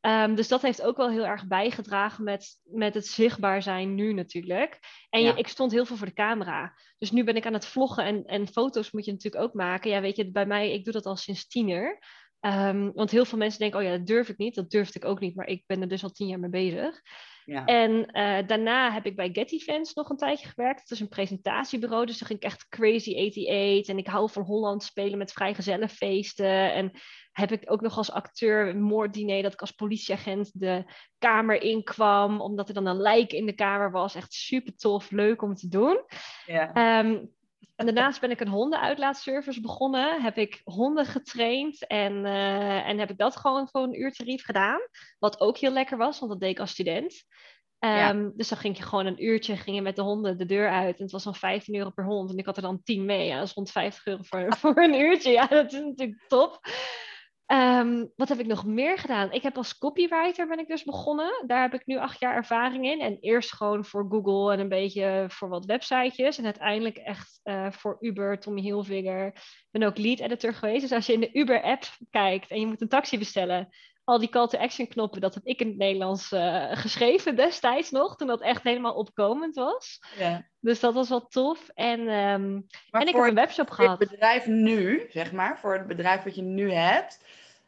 [0.00, 4.12] Ehm, dus dat heeft ook wel heel erg bijgedragen met, met het zichtbaar zijn nu
[4.12, 4.78] natuurlijk.
[5.10, 6.74] En je, ik stond heel veel voor de camera.
[6.98, 9.90] Dus nu ben ik aan het vloggen en, en foto's moet je natuurlijk ook maken.
[9.90, 11.98] Ja, weet je, bij mij, ik doe dat al sinds tiener.
[12.40, 14.54] Ehm, want heel veel mensen denken, oh ja, dat durf ik niet.
[14.54, 17.00] Dat durfde ik ook niet, maar ik ben er dus al tien jaar mee bezig.
[17.48, 17.64] Ja.
[17.64, 20.80] En eh, daarna heb ik bij Getty Fans nog een tijdje gewerkt.
[20.80, 23.88] Dat is een presentatiebureau, dus dan ging ik echt crazy 88.
[23.88, 26.72] En ik hou van Holland spelen met vrijgezellenfeesten.
[26.72, 26.92] En
[27.32, 30.84] heb ik ook nog als acteur een moorddiner dat ik als politieagent de
[31.18, 32.40] kamer inkwam.
[32.40, 34.14] Omdat er dan een lijk in de kamer was.
[34.14, 36.04] Echt super tof, leuk om te doen.
[36.46, 36.72] ja.
[36.72, 37.24] Ehm,
[37.78, 40.22] en daarnaast ben ik een hondenuitlaatservice begonnen.
[40.22, 44.80] Heb ik honden getraind en, eh, en heb ik dat gewoon voor een uurtarief gedaan.
[45.18, 47.24] Wat ook heel lekker was, want dat deed ik als student.
[47.78, 50.70] Ehm, Dus dan ging je gewoon een uurtje ging je met de honden de deur
[50.70, 50.96] uit.
[50.96, 52.30] En het was dan 15 euro per hond.
[52.30, 53.26] En ik had er dan 10 mee.
[53.26, 55.30] Ja, dat is rond 50 euro voor, voor een uurtje.
[55.30, 56.60] Ja, dat is natuurlijk top.
[57.48, 59.32] Ehm, wat heb ik nog meer gedaan?
[59.32, 61.44] Ik heb als copywriter ben ik dus begonnen.
[61.46, 63.00] Daar heb ik nu acht jaar ervaring in.
[63.00, 66.38] En eerst gewoon voor Google en een beetje voor wat websitejes.
[66.38, 69.26] En uiteindelijk echt eh, voor Uber, Tommy Hilfiger.
[69.26, 70.80] Ik ben ook lead editor geweest.
[70.80, 73.68] Dus als je in de Uber-app kijkt en je moet een taxi bestellen...
[74.08, 77.90] Al die call to action knoppen, dat heb ik in het Nederlands eh, geschreven destijds
[77.90, 78.16] nog.
[78.16, 80.00] Toen dat echt helemaal opkomend was.
[80.18, 80.46] ja.
[80.60, 81.68] Dus dat was wel tof.
[81.74, 83.98] En, ehm, en ik voor heb een webshop het gehad.
[83.98, 87.24] bedrijf nu, zeg maar, voor het bedrijf wat je nu hebt.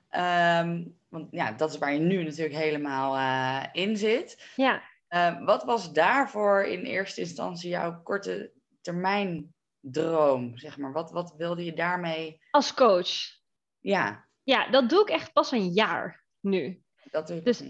[0.09, 4.53] ehm, want ja, dat is waar je nu natuurlijk helemaal eh, in zit.
[4.57, 4.83] Ja.
[5.09, 8.51] Eh, wat was daarvoor in eerste instantie jouw korte
[8.81, 10.93] termijn droom, zeg maar?
[10.93, 12.41] Wat, wat wilde je daarmee?
[12.51, 13.09] Als coach.
[13.79, 16.83] Ja, Ja, dat doe ik echt pas een jaar nu.
[17.11, 17.63] dat Dus-.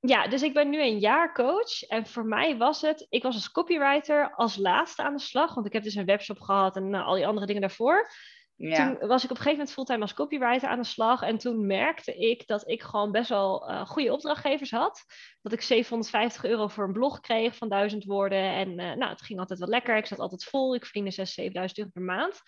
[0.00, 1.82] Ja, dus ik ben nu een jaar coach.
[1.82, 5.54] En voor mij was het, ik was als copywriter als laatste aan de slag.
[5.54, 8.10] Want ik heb dus een webshop gehad en nou, al die andere dingen daarvoor.
[8.56, 11.22] Ja, Toen was ik op een gegeven moment fulltime als copywriter aan de slag.
[11.22, 15.04] En toen merkte ik dat ik gewoon best wel eh, goede opdrachtgevers had.
[15.42, 18.52] Dat ik 750 euro voor een blog kreeg van 1000 woorden.
[18.52, 19.96] En eh, nou, het ging altijd wel lekker.
[19.96, 20.74] Ik zat altijd vol.
[20.74, 22.40] Ik verdiende 6.000, 7.000 euro per maand.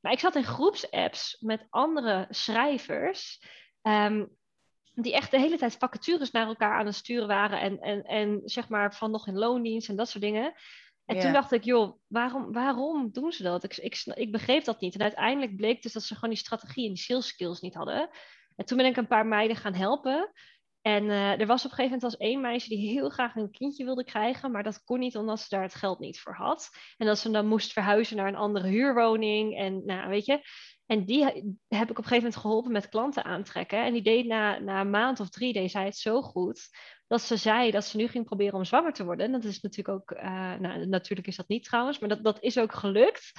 [0.00, 3.42] Maar ik zat in groepsapps met andere schrijvers.
[3.82, 4.24] ehm,
[4.94, 7.60] die echt de hele tijd vacatures naar elkaar aan het sturen waren.
[7.60, 10.54] En, en, en zeg maar van nog in loondienst en dat soort dingen.
[11.04, 13.64] En toen dacht ik, joh, waarom, waarom doen ze dat?
[13.64, 14.94] Ik, ik, ik begreep dat niet.
[14.94, 18.10] En uiteindelijk bleek dus dat ze gewoon die strategie en die sales skills niet hadden.
[18.56, 20.32] En toen ben ik een paar meiden gaan helpen.
[20.82, 23.50] En eh, er was op een gegeven moment als één meisje die heel graag een
[23.50, 26.68] kindje wilde krijgen, maar dat kon niet omdat ze daar het geld niet voor had.
[26.96, 29.58] En dat ze dan moest verhuizen naar een andere huurwoning.
[29.58, 30.40] En nou, weet je.
[30.86, 33.84] En die he- heb ik op een gegeven moment geholpen met klanten aantrekken.
[33.84, 36.68] En die deed na, na een maand of drie, deed zij het zo goed
[37.06, 39.26] dat ze zei dat ze nu ging proberen om zwanger te worden.
[39.26, 42.42] En dat is natuurlijk ook, eh, nou, natuurlijk is dat niet trouwens, maar dat, dat
[42.42, 43.32] is ook gelukt.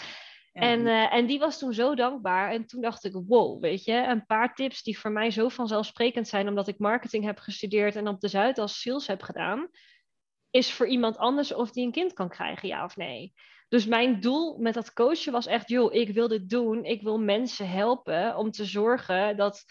[0.54, 2.52] En, eh, en die was toen zo dankbaar.
[2.52, 6.28] En toen dacht ik, wow, weet je, een paar tips die voor mij zo vanzelfsprekend
[6.28, 9.70] zijn, omdat ik marketing heb gestudeerd en op de Zuid als sales heb gedaan,
[10.50, 13.34] is voor iemand anders of die een kind kan krijgen, ja of nee.
[13.70, 16.86] Dus mijn doel met dat coachen was echt, joh, ik wil dit doen.
[16.86, 19.66] Ik wil mensen helpen om te zorgen dat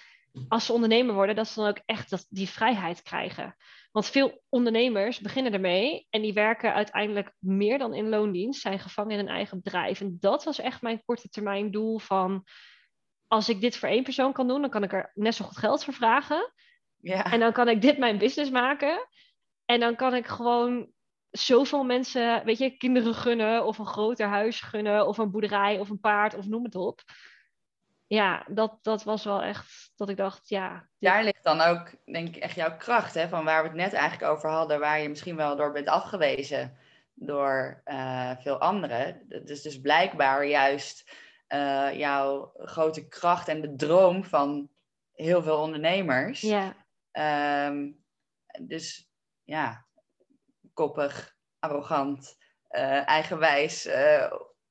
[0.49, 3.57] als ze ondernemer worden, dat ze dan ook echt dat, die vrijheid krijgen.
[3.91, 9.13] Want veel ondernemers beginnen ermee en die werken uiteindelijk meer dan in loondienst, zijn gevangen
[9.13, 10.01] in een eigen bedrijf.
[10.01, 12.45] En dat was echt mijn korte termijn doel van,
[13.27, 15.57] als ik dit voor één persoon kan doen, dan kan ik er net zo goed
[15.57, 16.53] geld voor vragen.
[16.97, 17.25] Ja.
[17.25, 19.09] En dan kan ik dit mijn business maken.
[19.65, 20.93] En dan kan ik gewoon
[21.31, 25.91] zoveel mensen, weet je, kinderen gunnen of een groter huis gunnen of een boerderij of
[25.91, 27.01] een paard of noem het op.
[28.11, 30.89] Ja, dat, dat was wel echt dat ik dacht, ja.
[30.99, 33.93] Daar ligt dan ook, denk ik, echt jouw kracht, hè, van waar we het net
[33.93, 36.77] eigenlijk over hadden, waar je misschien wel door bent afgewezen
[37.15, 39.25] door uh, veel anderen.
[39.45, 41.17] Dus, dus blijkbaar juist
[41.49, 44.71] uh, jouw grote kracht en de droom van
[45.13, 46.41] heel veel ondernemers.
[46.41, 46.77] Ja.
[47.67, 48.05] Um,
[48.61, 49.11] dus
[49.45, 49.87] ja,
[50.73, 52.37] koppig, arrogant,
[52.71, 53.89] uh, eigenwijs,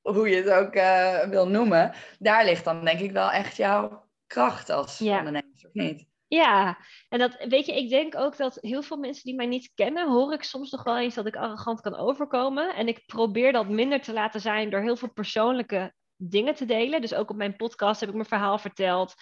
[0.01, 1.93] hoe je het ook uh, wil noemen.
[2.19, 6.07] Daar ligt dan denk ik wel echt jouw kracht als ondernemer, of niet?
[6.27, 6.77] Ja,
[7.09, 10.09] en dat weet je, ik denk ook dat heel veel mensen die mij niet kennen,
[10.09, 12.75] hoor ik soms nog wel eens dat ik arrogant kan overkomen.
[12.75, 17.01] En ik probeer dat minder te laten zijn door heel veel persoonlijke dingen te delen.
[17.01, 19.13] Dus ook op mijn podcast heb ik mijn verhaal verteld.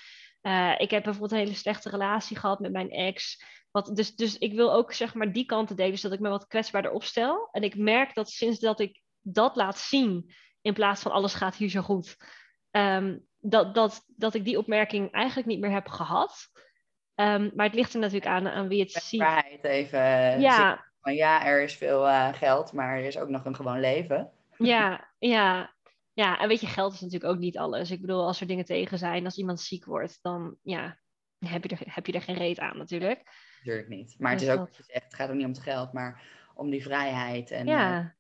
[0.78, 3.44] ik heb bijvoorbeeld een hele slechte relatie gehad met mijn ex.
[3.72, 6.48] Wat, dus, dus ik wil ook zeg maar die kanten delen, zodat ik me wat
[6.48, 7.50] kwetsbaarder opstel.
[7.52, 10.34] En ik merk dat sinds dat ik dat laat zien,
[10.68, 12.18] in plaats van alles gaat hier zo goed,
[12.72, 16.50] um, dat, dat, dat ik die opmerking eigenlijk niet meer heb gehad.
[17.16, 19.22] Um, maar het ligt er natuurlijk aan, aan wie het ziet.
[19.62, 20.00] even.
[20.00, 20.86] Eh, ja.
[21.02, 24.32] Van, ja, er is veel uh, geld, maar er is ook nog een gewoon leven.
[24.58, 25.76] Ja, ja.
[26.14, 27.92] Ja, en weet je, geld is natuurlijk ook niet alles.
[27.92, 30.98] Ik bedoel, als er dingen tegen zijn, als iemand ziek wordt, dan ja,
[31.40, 33.24] heb je er, heb je er geen reet aan natuurlijk
[33.68, 34.16] natuurlijk niet.
[34.20, 36.22] Maar het is ook het gaat ook niet om het geld, maar
[36.54, 38.16] om die vrijheid en ja.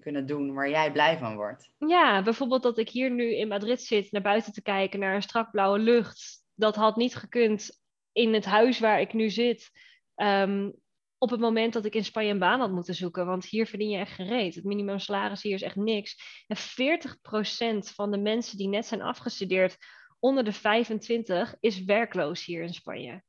[0.00, 1.70] Kunnen doen waar jij blij van wordt.
[1.78, 5.22] Ja, bijvoorbeeld dat ik hier nu in Madrid zit, naar buiten te kijken, naar een
[5.22, 6.44] strak blauwe lucht.
[6.54, 9.70] Dat had niet gekund in het huis waar ik nu zit.
[10.16, 10.74] Um,
[11.18, 13.26] op het moment dat ik in Spanje een baan had moeten zoeken.
[13.26, 14.54] Want hier verdien je echt gereed.
[14.54, 16.16] Het minimumsalaris hier is echt niks.
[16.46, 19.76] En 40% van de mensen die net zijn afgestudeerd
[20.18, 23.22] onder de 25 is werkloos hier in Spanje.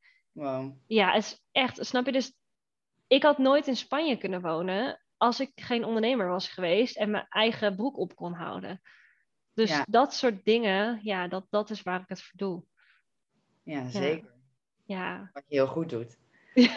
[0.87, 2.11] Ja, het is echt, snap je?
[2.11, 2.33] Dus
[3.07, 7.25] ik had nooit in Spanje kunnen wonen als ik geen ondernemer was geweest en mijn
[7.29, 8.81] eigen broek op kon houden.
[9.53, 12.63] Dus dat soort dingen, ja, dat, dat is waar ik het voor doe.
[13.63, 14.29] Ja, zeker.
[14.85, 15.29] Ja.
[15.33, 16.17] Wat je heel goed doet.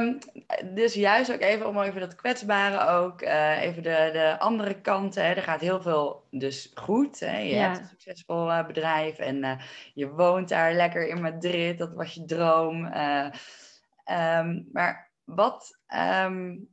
[0.00, 0.18] um,
[0.74, 5.24] dus juist ook even om even dat kwetsbare ook, uh, even de, de andere kanten.
[5.24, 5.32] Hè.
[5.32, 7.20] Er gaat heel veel dus goed.
[7.20, 7.38] Hè.
[7.38, 9.60] Je hebt een succesvol uh, bedrijf en uh,
[9.94, 11.78] je woont daar lekker in Madrid.
[11.78, 12.84] Dat was je droom.
[14.10, 16.68] Um, maar wat um,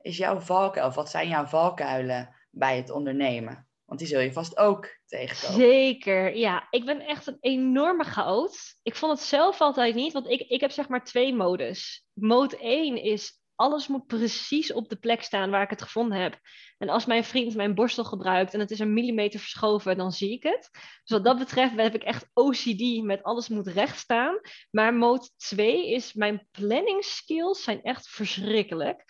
[0.00, 0.86] is jouw valkuil?
[0.86, 3.68] Of wat zijn jouw valkuilen bij het ondernemen?
[3.84, 5.60] Want die zul je vast ook tegenkomen.
[5.60, 6.66] Zeker, ja.
[6.70, 8.58] Ik ben echt een enorme chaot.
[8.82, 12.06] Ik vond het zelf altijd niet, want ik, ik heb zeg maar twee modes.
[12.12, 16.38] Mode 1 is alles moet precies op de plek staan waar ik het gevonden heb.
[16.78, 20.32] En als mijn vriend mijn borstel gebruikt en het is een millimeter verschoven, dan zie
[20.32, 20.68] ik het.
[20.72, 24.40] Dus wat dat betreft heb ik echt OCD met alles moet recht staan.
[24.70, 29.04] Maar mode 2 is mijn planning skills zijn echt verschrikkelijk.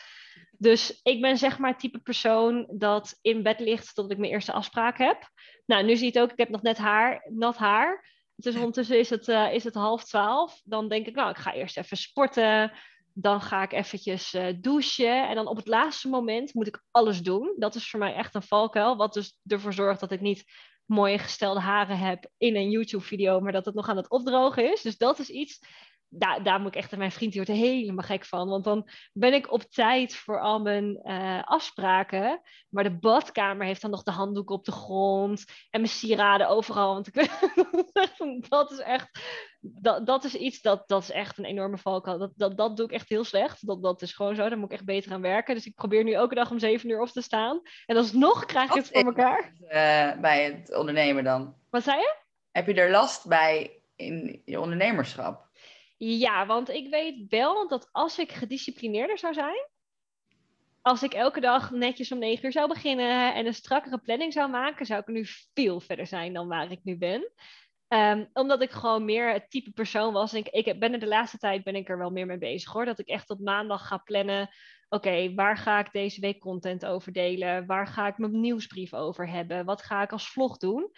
[0.59, 4.33] Dus ik ben zeg maar het type persoon dat in bed ligt tot ik mijn
[4.33, 5.31] eerste afspraak heb.
[5.67, 8.17] Nou, nu zie je het ook, ik heb nog net haar, nat haar.
[8.35, 10.61] Dus ondertussen is het, uh, is het half twaalf.
[10.65, 12.73] Dan denk ik, nou, ik ga eerst even sporten.
[13.21, 15.29] Dan ga ik eventjes uh, douchen.
[15.29, 17.55] En dan op het laatste moment moet ik alles doen.
[17.57, 18.97] Dat is voor mij echt een valkuil.
[18.97, 20.45] Wat dus ervoor zorgt dat ik niet
[20.85, 24.83] mooie gestelde haren heb in een YouTube-video, maar dat het nog aan het opdrogen is.
[24.83, 25.61] Dus dat is iets
[26.09, 28.49] daar, daar moet ik echt, mijn vriend die wordt er helemaal gek van.
[28.49, 32.41] Want dan ben ik op tijd voor al mijn uh, afspraken.
[32.69, 35.45] Maar de badkamer heeft dan nog de handdoek op de grond.
[35.71, 36.93] En mijn sieraden overal.
[36.93, 37.15] Want ik,
[38.49, 39.21] dat is echt,
[39.61, 42.19] dat, dat is iets, dat, dat is echt een enorme valkuil.
[42.19, 43.67] Dat, dat, dat doe ik echt heel slecht.
[43.67, 45.55] Dat, dat is gewoon zo, daar moet ik echt beter aan werken.
[45.55, 47.61] Dus ik probeer nu elke dag om zeven uur op te staan.
[47.87, 49.53] En alsnog krijg ik het voor elkaar.
[49.61, 51.55] Uh, bij het ondernemen dan?
[51.71, 52.15] Wat zei je?
[52.51, 55.48] Heb je er last bij in je ondernemerschap?
[55.99, 59.69] Ja, want ik weet wel dat als ik gedisciplineerder zou zijn,
[60.83, 64.51] als ik elke dag netjes om negen uur zou beginnen en een strakkere planning zou
[64.51, 67.33] maken, zou ik nu veel verder zijn dan waar ik nu ben.
[67.89, 70.35] Ehm, omdat ik gewoon meer het type persoon was.
[70.35, 72.85] ik, ik ben er de laatste tijd ben ik er wel meer mee bezig hoor.
[72.85, 74.49] Dat ik echt op maandag ga plannen.
[74.89, 77.67] Oké, waar ga ik deze week content over delen?
[77.67, 79.65] Waar ga ik mijn nieuwsbrief over hebben?
[79.65, 80.91] Wat ga ik als vlog doen?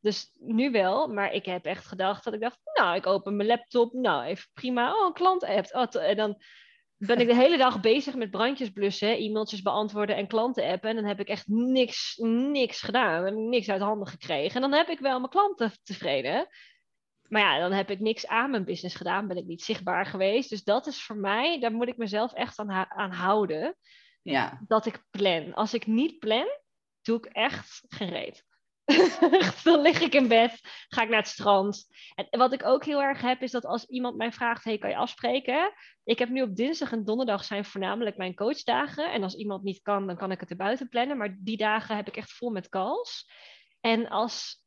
[0.00, 3.48] Dus nu wel, maar ik heb echt gedacht dat ik dacht, nou, ik open mijn
[3.48, 5.74] laptop, nou, even prima, oh, een klant appt.
[5.74, 6.42] Oh, en dan
[6.96, 10.90] ben ik de hele dag bezig met brandjes blussen, e-mailtjes beantwoorden en klanten appen.
[10.90, 14.54] En dan heb ik echt niks, niks gedaan, niks uit handen gekregen.
[14.54, 16.46] En dan heb ik wel mijn klanten tevreden.
[17.28, 20.50] maar ja, dan heb ik niks aan mijn business gedaan, ben ik niet zichtbaar geweest.
[20.50, 23.76] Dus dat is voor mij, daar moet ik mezelf echt aan, aan houden.
[24.22, 24.60] Ja.
[24.66, 25.54] Dat ik plan.
[25.54, 26.46] Als ik niet plan,
[27.02, 28.46] doe ik echt gereed.
[29.64, 31.86] dan lig ik in bed, ga ik naar het strand.
[32.14, 34.90] En wat ik ook heel erg heb, is dat als iemand mij vraagt: hey, kan
[34.90, 35.72] je afspreken?
[36.04, 39.12] Ik heb nu op dinsdag en donderdag zijn voornamelijk mijn coachdagen.
[39.12, 41.16] En als iemand niet kan, dan kan ik het erbuiten plannen.
[41.16, 43.30] Maar die dagen heb ik echt vol met calls.
[43.80, 44.64] En als,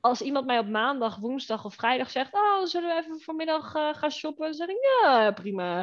[0.00, 3.94] als iemand mij op maandag, woensdag of vrijdag zegt: Oh, zullen we even vanmiddag uh,
[3.94, 4.44] gaan shoppen?
[4.44, 5.78] Dan zeg ik: Ja, prima.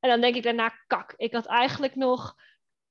[0.00, 2.34] En dan denk ik daarna: Kak, ik had eigenlijk nog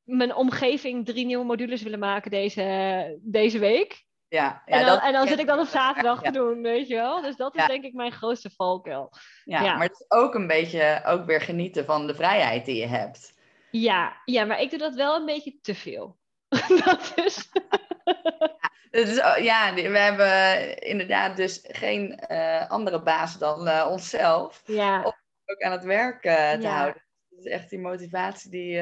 [0.03, 4.09] mijn omgeving drie nieuwe modules willen maken deze, deze week.
[4.31, 6.95] Ja, ja, en dan, en dan zit ik dan op zaterdag te doen, weet je
[6.95, 7.21] wel.
[7.21, 9.13] Dus dat is denk ik mijn grootste valkuil.
[9.43, 12.87] Ja, maar het is ook een beetje ook weer genieten van de vrijheid die je
[12.87, 13.33] hebt.
[13.71, 16.17] Ja, ja maar ik doe dat wel een beetje te veel.
[16.85, 17.49] dat is...
[18.91, 24.61] Dus, ja, we hebben inderdaad dus geen uh, andere baas dan uh, onszelf.
[24.65, 24.97] Ja.
[25.03, 25.13] Om
[25.45, 27.03] ook aan het werk uh, te houden.
[27.29, 28.81] Dat is echt die motivatie die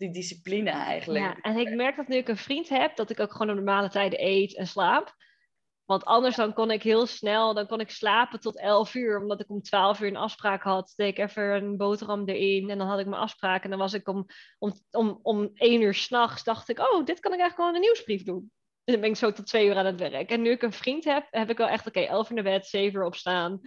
[0.00, 1.24] die discipline eigenlijk.
[1.24, 3.54] Ja, en ik merk dat nu ik een vriend heb, dat ik ook gewoon op
[3.54, 5.14] normale tijden eet en slaap.
[5.84, 9.40] Want anders dan kon ik heel snel, dan kon ik slapen tot 11 uur, omdat
[9.40, 10.92] ik om 12 uur een afspraak had.
[10.96, 13.64] Deed ik even een boterham erin en dan had ik mijn afspraak.
[13.64, 14.26] En dan was ik om,
[14.58, 17.80] om, om, om 1 uur s'nachts, dacht ik, oh, dit kan ik eigenlijk gewoon een
[17.80, 18.52] nieuwsbrief doen.
[18.84, 20.30] Dus dan ben ik zo tot 2 uur aan het werk.
[20.30, 22.42] En nu ik een vriend heb, heb ik wel echt, oké, okay, 11 uur de
[22.42, 23.60] bed, 7 uur opstaan.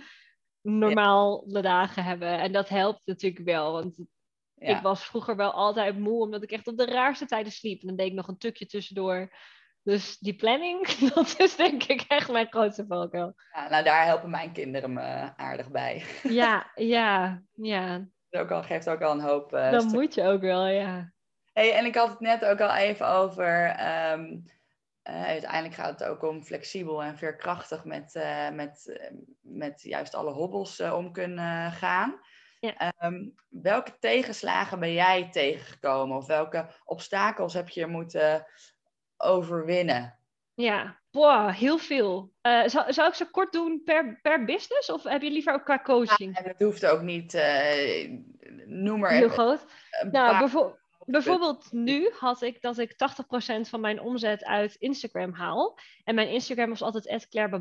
[0.61, 2.39] Normaal de dagen hebben.
[2.39, 3.97] En dat helpt natuurlijk wel, want
[4.63, 7.81] ik was vroeger wel altijd moe, omdat ik echt op de raarste tijden sliep.
[7.81, 9.31] En dan deed ik nog een tukje tussendoor.
[9.83, 13.33] Dus die planning, dat is denk ik echt mijn grootste valkuil.
[13.53, 16.03] Ja, nou, daar helpen mijn kinderen me aardig bij.
[16.23, 18.07] Ja, ja, ja.
[18.29, 19.53] Dat ook al, geeft ook al een hoop.
[19.53, 21.11] Uh, Dan moet je ook wel, ja.
[21.53, 23.65] Hey, en ik had het net ook al even over.
[23.65, 24.23] Ehm,
[25.09, 28.99] uh, uiteindelijk gaat het ook om flexibel en veerkrachtig met, uh, met,
[29.41, 32.19] met juist alle hobbels om kunnen gaan.
[32.63, 32.93] Ja.
[32.99, 36.17] Um, welke tegenslagen ben jij tegengekomen?
[36.17, 38.45] Of welke obstakels heb je moeten
[39.17, 40.17] overwinnen?
[40.53, 42.33] Ja, Boah, heel veel.
[42.41, 44.91] Uh, zou, zou ik ze kort doen per, per business?
[44.91, 46.37] Of heb je liever ook qua coaching?
[46.37, 47.33] Ja, dat hoeft ook niet.
[47.33, 48.19] Uh,
[48.65, 49.65] noem maar Heel groot.
[50.11, 50.81] Nou, bijvoorbeeld...
[51.05, 52.95] Bijvoorbeeld nu had ik dat ik 80%
[53.69, 55.77] van mijn omzet uit Instagram haal.
[56.03, 57.59] En mijn Instagram was altijd Claire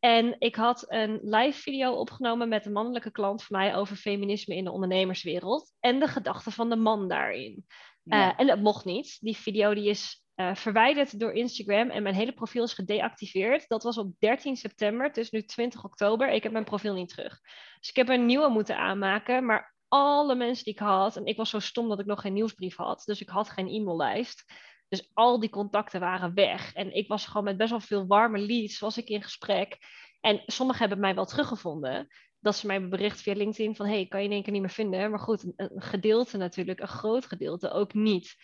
[0.00, 4.54] En ik had een live video opgenomen met een mannelijke klant van mij over feminisme
[4.54, 5.72] in de ondernemerswereld.
[5.80, 7.66] En de gedachten van de man daarin.
[8.02, 8.28] Ja.
[8.28, 9.18] Uh, en dat mocht niet.
[9.20, 13.68] Die video die is uh, verwijderd door Instagram en mijn hele profiel is gedeactiveerd.
[13.68, 16.30] Dat was op 13 september, het is nu 20 oktober.
[16.30, 17.40] Ik heb mijn profiel niet terug.
[17.80, 19.44] Dus ik heb een nieuwe moeten aanmaken.
[19.44, 22.32] Maar alle mensen die ik had, en ik was zo stom dat ik nog geen
[22.32, 24.44] nieuwsbrief had, dus ik had geen e-maillijst.
[24.90, 26.74] Dus al die contacten waren weg.
[26.74, 29.78] En ik was gewoon met best wel veel warme leads, was ik in gesprek.
[30.20, 32.06] En sommigen hebben mij wel teruggevonden.
[32.40, 34.70] Dat ze mij bericht via LinkedIn van, hey, kan je in één keer niet meer
[34.70, 35.10] vinden.
[35.10, 38.34] Maar goed, een, gedeelte natuurlijk, een groot gedeelte ook niet.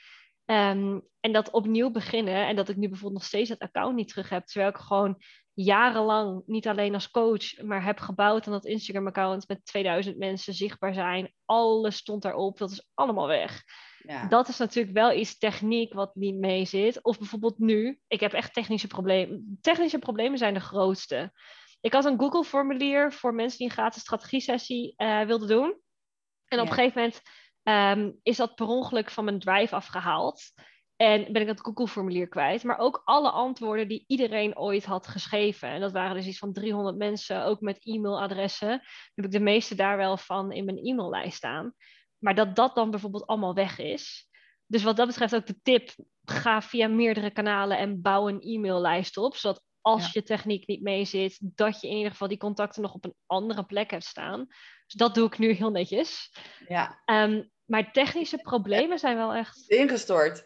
[0.45, 4.09] Um, en dat opnieuw beginnen en dat ik nu bijvoorbeeld nog steeds het account niet
[4.09, 8.65] terug heb, terwijl ik gewoon jarenlang niet alleen als coach, maar heb gebouwd aan dat
[8.65, 11.33] Instagram-account met 2000 mensen zichtbaar zijn.
[11.45, 13.63] Alles stond daarop, dat is allemaal weg.
[14.07, 14.27] Ja.
[14.27, 17.03] Dat is natuurlijk wel iets techniek wat niet mee zit.
[17.03, 19.59] Of bijvoorbeeld nu, ik heb echt technische problemen.
[19.61, 21.33] Technische problemen zijn de grootste.
[21.81, 25.81] Ik had een Google-formulier voor mensen die een gratis strategie-sessie uh, wilden doen.
[26.49, 27.23] En op een gegeven moment
[27.99, 30.42] um, is dat per ongeluk van mijn drive afgehaald.
[30.97, 32.64] En ben ik het Google-formulier kwijt.
[32.64, 35.69] Maar ook alle antwoorden die iedereen ooit had geschreven.
[35.69, 38.71] En dat waren dus iets van 300 mensen, ook met e-mailadressen.
[39.14, 41.75] heb ik de meeste daar wel van in mijn e-maillijst staan.
[42.18, 44.29] Maar dat dat dan bijvoorbeeld allemaal weg is.
[44.66, 45.90] Dus wat dat betreft ook de tip,
[46.24, 49.37] ga via meerdere kanalen en bouw een e-maillijst op.
[49.37, 52.94] Zodat als je techniek niet mee zit, dat je in ieder geval die contacten nog
[52.94, 54.46] op een andere plek hebt staan.
[54.87, 56.33] Dus dat doe ik nu heel netjes.
[56.68, 57.02] Ja.
[57.05, 59.68] Um, maar technische problemen zijn wel echt.
[59.68, 60.44] Ingestort.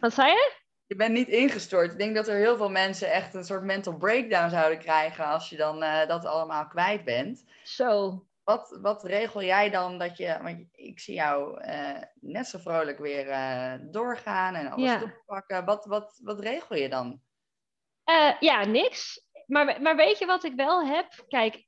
[0.00, 0.60] Wat zei je?
[0.86, 1.92] Je bent niet ingestort.
[1.92, 5.48] Ik denk dat er heel veel mensen echt een soort mental breakdown zouden krijgen als
[5.48, 7.44] je dan uh, dat allemaal kwijt bent.
[7.62, 8.24] Zo.
[8.44, 12.98] Wat, wat regel jij dan dat je, want ik zie jou uh, net zo vrolijk
[12.98, 15.02] weer uh, doorgaan en alles ja.
[15.02, 15.64] oppakken.
[15.64, 17.20] Wat, wat, wat regel je dan?
[18.40, 19.26] ja, niks.
[19.46, 21.24] Maar, maar weet je wat ik wel heb?
[21.28, 21.66] Kijk,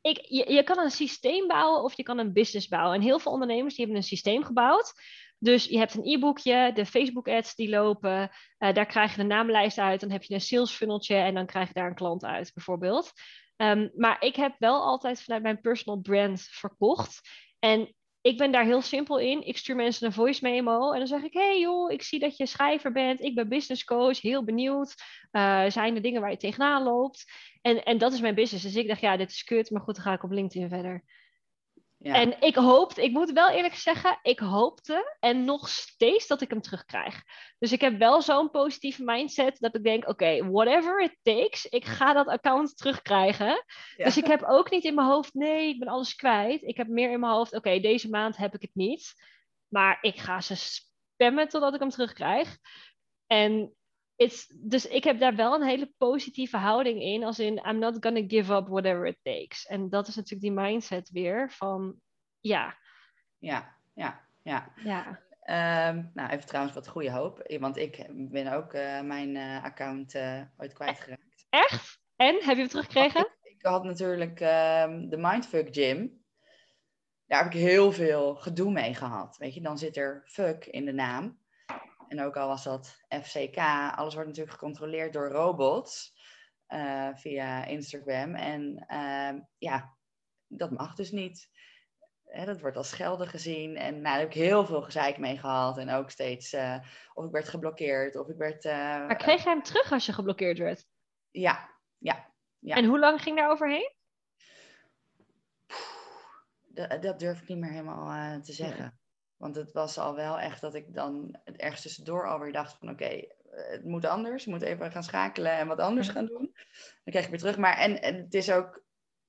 [0.00, 2.94] ik, je, je kan een systeem bouwen of je kan een business bouwen.
[2.94, 4.92] En heel veel ondernemers die hebben een systeem gebouwd.
[5.38, 9.26] Dus je hebt een e-boekje, de Facebook ads die lopen, uh, daar krijg je de
[9.26, 12.24] naamlijst uit, dan heb je een sales funneltje en dan krijg je daar een klant
[12.24, 13.12] uit bijvoorbeeld.
[13.56, 17.20] Um, maar ik heb wel altijd vanuit mijn personal brand verkocht.
[17.58, 19.46] En ik ben daar heel simpel in.
[19.46, 22.36] Ik stuur mensen een voice memo en dan zeg ik: Hey joh, ik zie dat
[22.36, 23.20] je schrijver bent.
[23.20, 24.94] Ik ben business coach, heel benieuwd.
[25.32, 27.24] Uh, zijn er dingen waar je tegenaan loopt?
[27.62, 28.64] En, en dat is mijn business.
[28.64, 31.04] Dus ik dacht: Ja, dit is kut, maar goed, dan ga ik op LinkedIn verder.
[32.02, 32.14] Ja.
[32.14, 36.50] En ik hoopte, ik moet wel eerlijk zeggen, ik hoopte en nog steeds dat ik
[36.50, 37.22] hem terugkrijg.
[37.58, 41.84] Dus ik heb wel zo'n positieve mindset dat ik denk, oké, whatever it takes, ik
[41.84, 43.64] ga dat account terugkrijgen.
[43.96, 46.62] Dus ik heb ook niet in mijn hoofd, nee, ik ben alles kwijt.
[46.62, 49.12] Ik heb meer in mijn hoofd, oké, deze maand heb ik het niet.
[49.68, 52.58] Maar ik ga ze spammen totdat ik hem terugkrijg.
[53.26, 53.74] En
[54.60, 58.22] dus ik heb daar wel een hele positieve houding in, als in I'm not gonna
[58.26, 59.66] give up whatever it takes.
[59.66, 61.94] En dat is natuurlijk die mindset weer van
[62.40, 62.76] ja.
[63.38, 64.72] Ja, ja, ja.
[64.84, 65.20] ja.
[65.88, 70.14] Um, nou, even trouwens wat goede hoop, want ik ben ook uh, mijn uh, account
[70.14, 71.46] uh, ooit kwijtgeraakt.
[71.50, 72.00] Echt?
[72.16, 72.34] En?
[72.34, 73.20] Heb je hem teruggekregen?
[73.20, 76.20] Ik, ik had natuurlijk um, de Mindfuck Gym.
[77.26, 79.36] Daar heb ik heel veel gedoe mee gehad.
[79.36, 81.38] Weet je, dan zit er fuck in de naam.
[82.12, 83.56] En ook al was dat FCK,
[83.94, 86.14] alles wordt natuurlijk gecontroleerd door robots
[86.68, 88.34] uh, via Instagram.
[88.34, 89.96] En uh, ja,
[90.46, 91.50] dat mag dus niet.
[92.24, 93.76] Hè, dat wordt als schelden gezien.
[93.76, 95.78] En nou, daar heb ik heel veel gezeik mee gehad.
[95.78, 96.78] En ook steeds uh,
[97.14, 98.64] of ik werd geblokkeerd of ik werd...
[98.64, 100.86] Uh, maar kreeg jij hem terug als je geblokkeerd werd?
[101.30, 102.32] Ja, ja.
[102.58, 102.76] ja.
[102.76, 103.92] En hoe lang ging daar overheen?
[106.68, 109.01] Dat, dat durf ik niet meer helemaal te zeggen.
[109.42, 113.04] Want het was al wel echt dat ik dan ergens tussendoor alweer dacht van oké,
[113.04, 114.46] eh, het moet anders.
[114.46, 116.50] Ik moet even gaan schakelen en wat anders gaan doen.
[117.04, 117.56] Dan kreeg ik weer terug.
[117.56, 118.82] Maar en, en het is ook,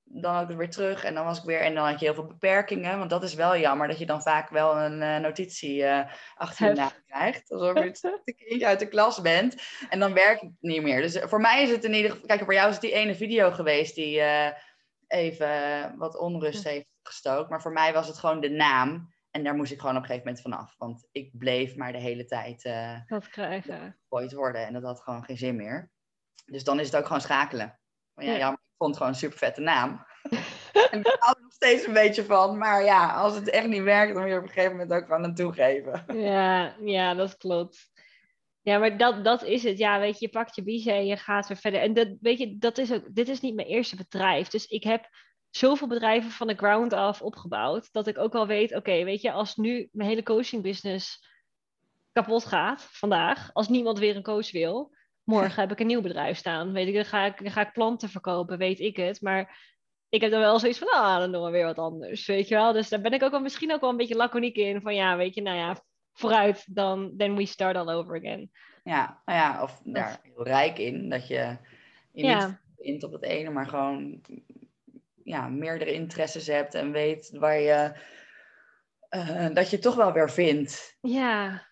[0.04, 2.26] dan ik weer terug en dan was ik weer, en dan had je heel veel
[2.26, 2.98] beperkingen.
[2.98, 6.68] Want dat is wel jammer, dat je dan vaak wel een uh, notitie uh, achter
[6.68, 7.50] je naam krijgt.
[7.50, 8.10] Alsof je
[8.54, 9.62] het uit de klas bent.
[9.88, 11.00] En dan werkt het niet meer.
[11.00, 13.14] Dus voor mij is het in ieder geval, kijk, voor jou is het die ene
[13.14, 14.48] video geweest die uh,
[15.06, 17.50] even wat onrust heeft gestookt.
[17.50, 19.13] Maar voor mij was het gewoon de naam.
[19.34, 20.74] En daar moest ik gewoon op een gegeven moment vanaf.
[20.78, 23.96] Want ik bleef maar de hele tijd uh, dat krijgen.
[24.00, 24.66] gegooid worden.
[24.66, 25.90] En dat had gewoon geen zin meer.
[26.44, 27.80] Dus dan is het ook gewoon schakelen.
[28.14, 28.52] Maar ja, ja.
[28.52, 30.06] ik vond het gewoon een super vette naam.
[30.90, 32.58] en ik hou er nog steeds een beetje van.
[32.58, 35.06] Maar ja, als het echt niet werkt, dan moet je op een gegeven moment ook
[35.06, 36.04] gewoon aan toegeven.
[36.30, 37.90] ja, ja, dat klopt.
[38.60, 39.78] Ja, maar dat, dat is het.
[39.78, 41.80] Ja, weet je, je pakt je biezen en je gaat weer verder.
[41.80, 44.48] En dat, weet je, dat is ook, dit is niet mijn eerste bedrijf.
[44.48, 45.08] Dus ik heb
[45.56, 47.92] zoveel bedrijven van de ground af opgebouwd.
[47.92, 51.28] Dat ik ook wel weet, oké, weet je, als nu mijn hele coaching business
[52.12, 56.36] kapot gaat vandaag, als niemand weer een coach wil, morgen heb ik een nieuw bedrijf
[56.36, 56.72] staan.
[56.72, 59.20] Weet ik, dan ga ik, dan ga ik planten verkopen, weet ik het.
[59.20, 59.72] Maar
[60.08, 62.54] ik heb dan wel zoiets van, ah, dan doen we weer wat anders, weet je
[62.54, 62.72] wel.
[62.72, 64.80] Dus daar ben ik ook wel misschien ook wel een beetje laconiek in.
[64.80, 65.82] Van ja, weet je, nou ja,
[66.12, 68.50] vooruit, dan then we start all over again.
[68.84, 71.58] Ja, nou ja, of daar heel rijk in, dat je,
[72.12, 72.60] je ja.
[72.76, 74.20] niet op het ene, maar gewoon
[75.24, 77.92] ja, meerdere interesses hebt en weet waar je,
[79.10, 80.96] uh, dat je toch wel weer vindt.
[81.00, 81.66] Ja.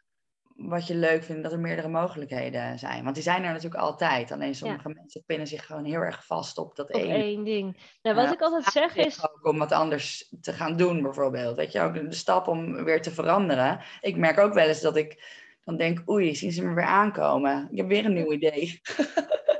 [0.54, 3.02] Wat je leuk vindt, dat er meerdere mogelijkheden zijn.
[3.02, 4.32] Want die zijn er natuurlijk altijd.
[4.32, 7.80] Alleen sommige mensen pinnen zich gewoon heel erg vast op dat op één ding.
[8.02, 9.22] Nou, wat ik altijd zeg is.
[9.22, 11.56] Ook om wat anders te gaan doen, bijvoorbeeld.
[11.56, 13.80] Weet je ook de stap om weer te veranderen.
[14.00, 15.24] Ik merk ook wel eens dat ik
[15.64, 17.68] dan denk: oei, zien ze me weer aankomen?
[17.70, 18.80] Ik heb weer een nieuw idee.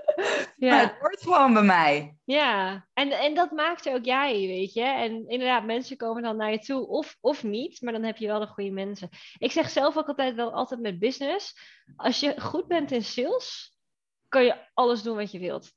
[0.66, 0.78] Ja.
[0.78, 2.16] het hoort gewoon bij mij.
[2.24, 4.82] Ja, en, en dat maakt ook jij, weet je.
[4.82, 8.26] En inderdaad, mensen komen dan naar je toe, of, of niet, maar dan heb je
[8.26, 9.08] wel de goede mensen.
[9.38, 11.58] Ik zeg zelf ook altijd wel altijd met business,
[11.96, 13.76] als je goed bent in sales,
[14.28, 15.72] kan je alles doen wat je wilt.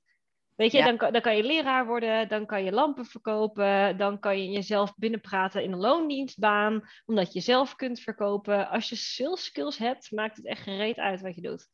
[0.56, 4.42] Weet je, dan, dan kan je leraar worden, dan kan je lampen verkopen, dan kan
[4.42, 8.70] je jezelf binnenpraten in een loondienstbaan, omdat je zelf kunt verkopen.
[8.70, 11.68] Als je sales skills hebt, maakt het echt gereed uit wat je doet.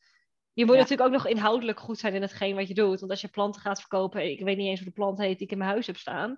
[0.54, 3.00] Je moet natuurlijk ook nog inhoudelijk goed zijn in hetgeen wat je doet.
[3.00, 5.46] Want als je planten gaat verkopen, ik weet niet eens hoe de plant heet die
[5.46, 6.38] ik in mijn huis heb staan.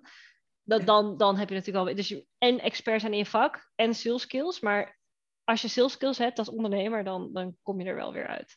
[0.62, 1.94] Dat, dan, dan heb je natuurlijk al.
[1.94, 4.60] Dus en expert zijn in je vak en sales skills.
[4.60, 4.98] Maar
[5.44, 8.56] als je sales skills hebt als ondernemer, dan, dan kom je er wel weer uit.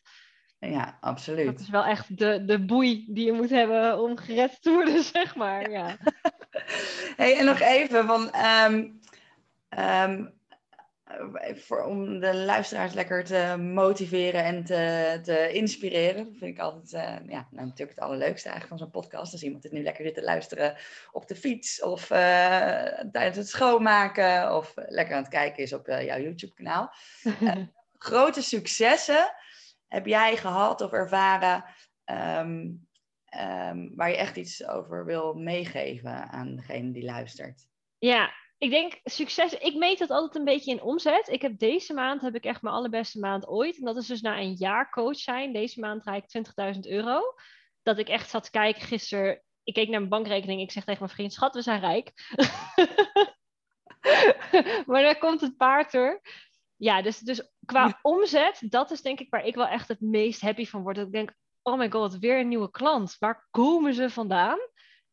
[0.59, 1.45] Ja, absoluut.
[1.45, 5.03] Dat is wel echt de, de boei die je moet hebben om gered te worden,
[5.13, 5.69] zeg maar.
[5.69, 5.97] Ja.
[7.15, 8.21] hey, en nog even van.
[8.35, 8.99] Um, um,
[9.69, 10.25] eh,
[11.55, 16.25] voor, om de luisteraars lekker te motiveren en te, te inspireren.
[16.25, 19.31] Dat vind ik altijd uh, ja, nou, natuurlijk het allerleukste eigenlijk van zo'n podcast.
[19.31, 20.75] Als iemand dit nu lekker zit te luisteren
[21.11, 22.17] op de fiets of uh,
[23.11, 26.93] tijdens het schoonmaken of lekker aan het kijken is op jouw YouTube kanaal.
[27.97, 29.33] grote successen
[29.87, 31.63] heb jij gehad of ervaren
[32.05, 32.87] um,
[33.37, 37.67] um, waar je echt iets over wil meegeven aan degene die luistert?
[37.97, 39.53] Ja, ik denk succes.
[39.53, 41.27] Ik meet dat altijd een beetje in omzet.
[41.27, 43.77] Ik heb deze maand heb ik echt mijn allerbeste maand ooit.
[43.77, 45.53] En dat is dus na een jaar coach zijn.
[45.53, 46.45] Deze maand draai ik
[46.75, 47.21] 20.000 euro.
[47.83, 49.41] Dat ik echt zat te kijken gisteren.
[49.63, 50.61] Ik keek naar mijn bankrekening.
[50.61, 52.11] Ik zeg tegen mijn vriend: Schat, we zijn rijk.
[54.87, 56.21] maar daar komt het paard er.
[56.75, 60.41] Ja, dus, dus qua omzet, dat is denk ik waar ik wel echt het meest
[60.41, 60.95] happy van word.
[60.95, 63.15] Dat ik denk, oh my god, weer een nieuwe klant.
[63.19, 64.59] Waar komen ze vandaan?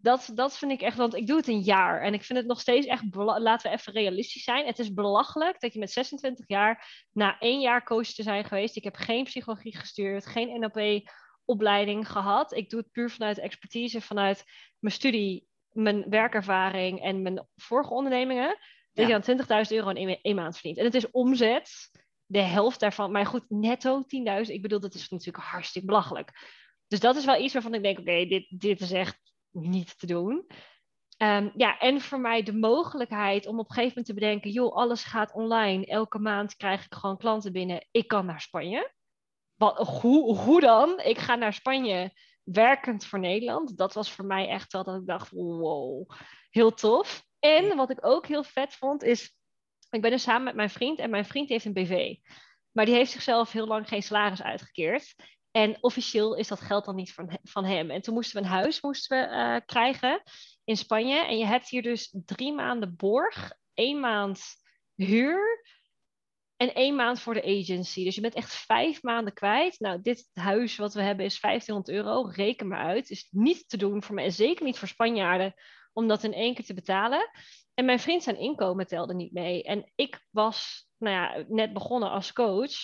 [0.05, 2.02] Dat, dat vind ik echt, want ik doe het een jaar.
[2.02, 4.66] En ik vind het nog steeds echt, laten we even realistisch zijn.
[4.66, 8.76] Het is belachelijk dat je met 26 jaar na één jaar coach te zijn geweest.
[8.76, 12.52] Ik heb geen psychologie gestuurd, geen NLP-opleiding gehad.
[12.52, 14.44] Ik doe het puur vanuit expertise, vanuit
[14.78, 18.59] mijn studie, mijn werkervaring en mijn vorige ondernemingen.
[18.92, 20.78] Dat je dan 20.000 euro in één, maand verdient.
[20.78, 21.90] En het is omzet,
[22.26, 23.12] de helft daarvan.
[23.12, 24.52] Maar goed, netto 10.000.
[24.52, 26.30] Ik bedoel, dat is natuurlijk hartstikke belachelijk.
[26.86, 29.24] Dus dat is wel iets waarvan ik denk, oké, dit, dit is echt
[29.55, 30.46] niet te doen.
[31.18, 34.76] Um, ja, en voor mij de mogelijkheid om op een gegeven moment te bedenken, joh,
[34.76, 35.86] alles gaat online.
[35.86, 37.86] Elke maand krijg ik gewoon klanten binnen.
[37.90, 38.92] Ik kan naar Spanje.
[39.55, 41.00] Wat, hoe, hoe dan?
[41.00, 42.12] Ik ga naar Spanje
[42.44, 43.76] werkend voor Nederland.
[43.76, 46.11] Dat was voor mij echt wel dat ik dacht, wow,
[46.50, 47.24] heel tof.
[47.38, 49.36] En wat ik ook heel vet vond is,
[49.90, 52.16] ik ben dus samen met mijn vriend en mijn vriend heeft een BV.
[52.72, 55.14] Maar die heeft zichzelf heel lang geen salaris uitgekeerd.
[55.57, 57.90] En officieel is dat geld dan niet van, van hem.
[57.90, 60.22] En toen moesten we een huis moesten we, uh, krijgen
[60.64, 61.26] in Spanje.
[61.26, 64.42] En je hebt hier dus drie maanden borg, één maand
[64.94, 65.62] huur
[66.57, 68.05] en één maand voor de agency.
[68.05, 69.80] Dus je bent echt vijf maanden kwijt.
[69.80, 72.30] Nou, dit huis wat we hebben is 1500 euro.
[72.30, 73.11] Reken maar uit.
[73.11, 75.55] Is niet te doen voor mij en zeker niet voor Spanjaarden
[75.92, 77.30] om dat in één keer te betalen.
[77.74, 79.62] En mijn vriend zijn inkomen telde niet mee.
[79.62, 82.74] En ik was nou ja, net begonnen als coach.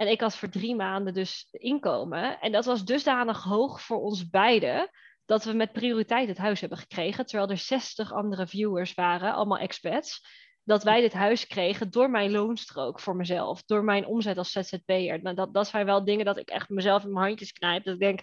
[0.00, 2.40] En ik had voor drie maanden dus inkomen.
[2.40, 4.90] En dat was dusdanig hoog voor ons beiden.
[5.24, 7.26] Dat we met prioriteit het huis hebben gekregen.
[7.26, 10.26] Terwijl er 60 andere viewers waren, allemaal expats.
[10.64, 13.62] Dat wij dit huis kregen door mijn loonstrook voor mezelf.
[13.62, 15.22] Door mijn omzet als ZZP'er.
[15.22, 17.84] Nou, dat, dat zijn wel dingen dat ik echt mezelf in mijn handjes knijp.
[17.84, 18.20] Dat ik denk,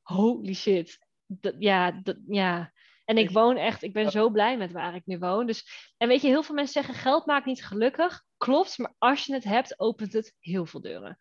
[0.00, 0.98] holy shit.
[1.58, 2.72] Ja, dat, ja,
[3.12, 5.46] en ik woon echt, ik ben zo blij met waar ik nu woon.
[5.46, 8.24] Dus, en weet je, heel veel mensen zeggen geld maakt niet gelukkig.
[8.36, 11.18] Klopt, maar als je het hebt, opent het heel veel deuren.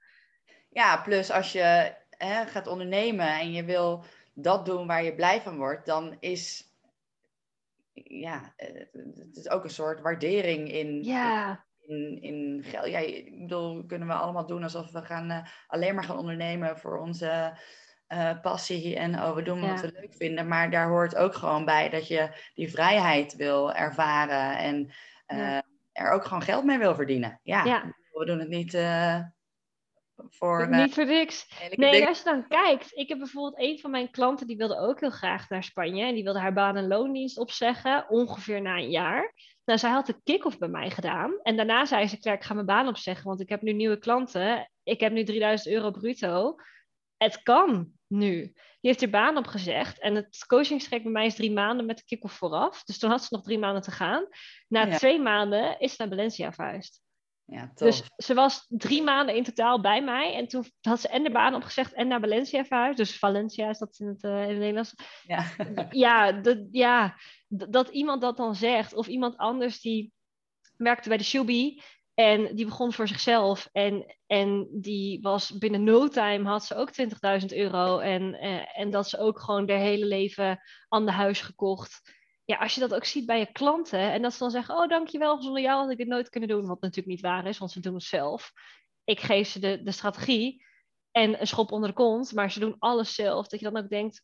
[0.69, 5.41] Ja, plus als je hè, gaat ondernemen en je wil dat doen waar je blij
[5.41, 6.69] van wordt, dan is
[7.93, 11.65] ja, het is ook een soort waardering in, ja.
[11.79, 12.87] in, in geld.
[12.87, 16.77] Ja, ik bedoel, kunnen we allemaal doen alsof we gaan, uh, alleen maar gaan ondernemen
[16.77, 17.57] voor onze
[18.13, 20.47] uh, passie en oh, we doen wat we leuk vinden.
[20.47, 24.91] Maar daar hoort ook gewoon bij dat je die vrijheid wil ervaren en
[25.27, 25.59] uh,
[25.91, 27.39] er ook gewoon geld mee wil verdienen.
[27.43, 27.95] Ja, ja.
[28.11, 29.19] we doen het niet uh,
[30.29, 30.69] voor...
[30.69, 31.69] niet voor niks.
[31.75, 32.97] Nee, als je dan kijkt.
[32.97, 36.05] Ik heb bijvoorbeeld een van mijn klanten die wilde ook heel graag naar Spanje.
[36.05, 39.33] En die wilde haar baan en loondienst opzeggen, ongeveer na een jaar.
[39.65, 41.39] Nou, zij had de kick-off bij mij gedaan.
[41.43, 43.97] En daarna zei ze, Claire, ik ga mijn baan opzeggen, want ik heb nu nieuwe
[43.97, 44.71] klanten.
[44.83, 46.55] Ik heb nu 3000 euro bruto.
[47.17, 48.41] Het kan nu.
[48.81, 49.99] Die heeft er baan op gezegd.
[49.99, 52.83] En het coachingstrek bij mij is drie maanden met de kick-off vooraf.
[52.83, 54.27] Dus toen had ze nog drie maanden te gaan.
[54.67, 57.01] Na twee maanden is ze naar Valencia verhuisd.
[57.45, 60.35] Ja, dus ze was drie maanden in totaal bij mij.
[60.35, 62.97] En toen had ze en de baan opgezegd en naar Valencia verhuisd.
[62.97, 64.95] Dus Valencia is dat in het, uh, in het Nederlands.
[65.23, 65.45] Ja,
[65.89, 67.15] ja, dat, ja
[67.47, 68.93] dat iemand dat dan zegt.
[68.93, 70.13] Of iemand anders die
[70.77, 71.81] werkte bij de Shubi.
[72.13, 73.69] En die begon voor zichzelf.
[73.71, 76.91] En, en die was binnen no time had ze ook
[77.41, 77.99] 20.000 euro.
[77.99, 82.01] En, eh, en dat ze ook gewoon haar hele leven aan de huis gekocht.
[82.45, 84.11] Ja, als je dat ook ziet bij je klanten.
[84.11, 86.67] En dat ze dan zeggen, oh dankjewel, zonder jou had ik dit nooit kunnen doen.
[86.67, 88.51] Wat natuurlijk niet waar is, want ze doen het zelf.
[89.03, 90.65] Ik geef ze de, de strategie
[91.11, 92.33] en een schop onder de kont.
[92.33, 93.47] Maar ze doen alles zelf.
[93.47, 94.23] Dat je dan ook denkt,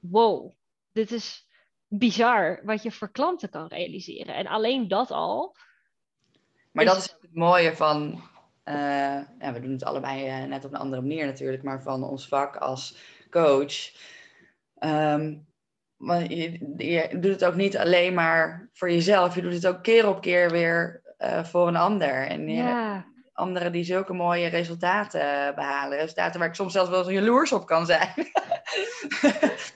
[0.00, 0.52] wow,
[0.92, 1.46] dit is
[1.86, 4.34] bizar wat je voor klanten kan realiseren.
[4.34, 5.56] En alleen dat al
[6.72, 8.22] maar dat is het mooie van,
[8.64, 8.74] uh,
[9.38, 12.28] ja, we doen het allebei uh, net op een andere manier natuurlijk, maar van ons
[12.28, 12.96] vak als
[13.30, 13.90] coach.
[14.78, 15.46] Um,
[16.28, 20.08] je, je, doet het ook niet alleen maar voor jezelf, je doet het ook keer
[20.08, 22.26] op keer weer uh, voor een ander.
[22.26, 23.04] En ja.
[23.32, 25.98] anderen die zulke mooie resultaten behalen.
[25.98, 28.12] Resultaten waar ik soms zelfs wel jaloers op kan zijn.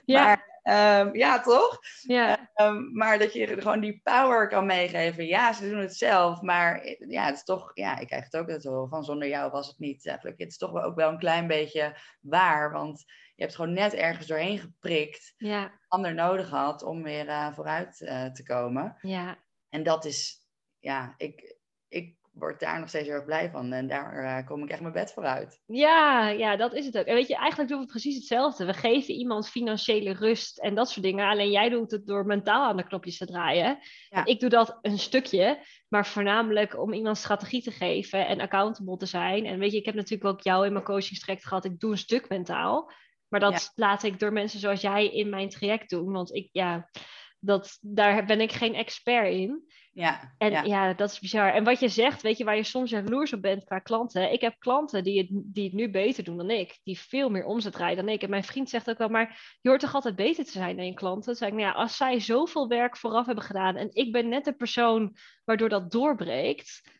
[0.04, 0.35] ja.
[0.68, 1.78] Um, ja, toch?
[2.02, 2.50] Ja.
[2.54, 5.26] Um, maar dat je gewoon die power kan meegeven.
[5.26, 8.60] Ja, ze doen het zelf, maar ja, het is toch, ja, ik krijg het ook
[8.60, 10.06] zo van zonder jou was het niet.
[10.06, 10.38] Eigenlijk.
[10.38, 13.04] Het is toch wel ook wel een klein beetje waar, want
[13.34, 15.34] je hebt gewoon net ergens doorheen geprikt.
[15.36, 15.80] Ja.
[15.88, 18.96] Ander nodig had om weer uh, vooruit uh, te komen.
[19.00, 19.38] Ja.
[19.68, 20.46] En dat is,
[20.78, 21.56] ja, ik,
[21.88, 23.72] ik word daar nog steeds heel erg blij van.
[23.72, 25.62] En daar uh, kom ik echt mijn bed voor uit.
[25.66, 27.04] Ja, ja, dat is het ook.
[27.04, 28.64] En weet je, eigenlijk doen we precies hetzelfde.
[28.64, 31.28] We geven iemand financiële rust en dat soort dingen.
[31.28, 33.78] Alleen jij doet het door mentaal aan de knopjes te draaien.
[34.08, 34.24] Ja.
[34.24, 35.58] Ik doe dat een stukje,
[35.88, 39.46] maar voornamelijk om iemand strategie te geven en accountable te zijn.
[39.46, 41.64] En weet je, ik heb natuurlijk ook jou in mijn coachingstraject gehad.
[41.64, 42.90] Ik doe een stuk mentaal.
[43.28, 46.12] Maar dat laat ik door mensen zoals jij in mijn traject doen.
[46.12, 46.90] Want ik, ja,
[47.38, 49.64] dat, daar ben ik geen expert in.
[49.92, 50.62] Ja, En ja.
[50.62, 50.94] ja.
[50.94, 51.52] dat is bizar.
[51.52, 54.32] En wat je zegt, weet je, waar je soms jaloers op bent qua klanten.
[54.32, 56.78] Ik heb klanten die het, die het nu beter doen dan ik.
[56.82, 58.22] Die veel meer omzet draaien dan ik.
[58.22, 60.86] En mijn vriend zegt ook wel, maar je hoort toch altijd beter te zijn dan
[60.86, 61.34] je klanten?
[61.34, 64.44] Zei ik, nou ja, als zij zoveel werk vooraf hebben gedaan en ik ben net
[64.44, 66.90] de persoon waardoor dat doorbreekt.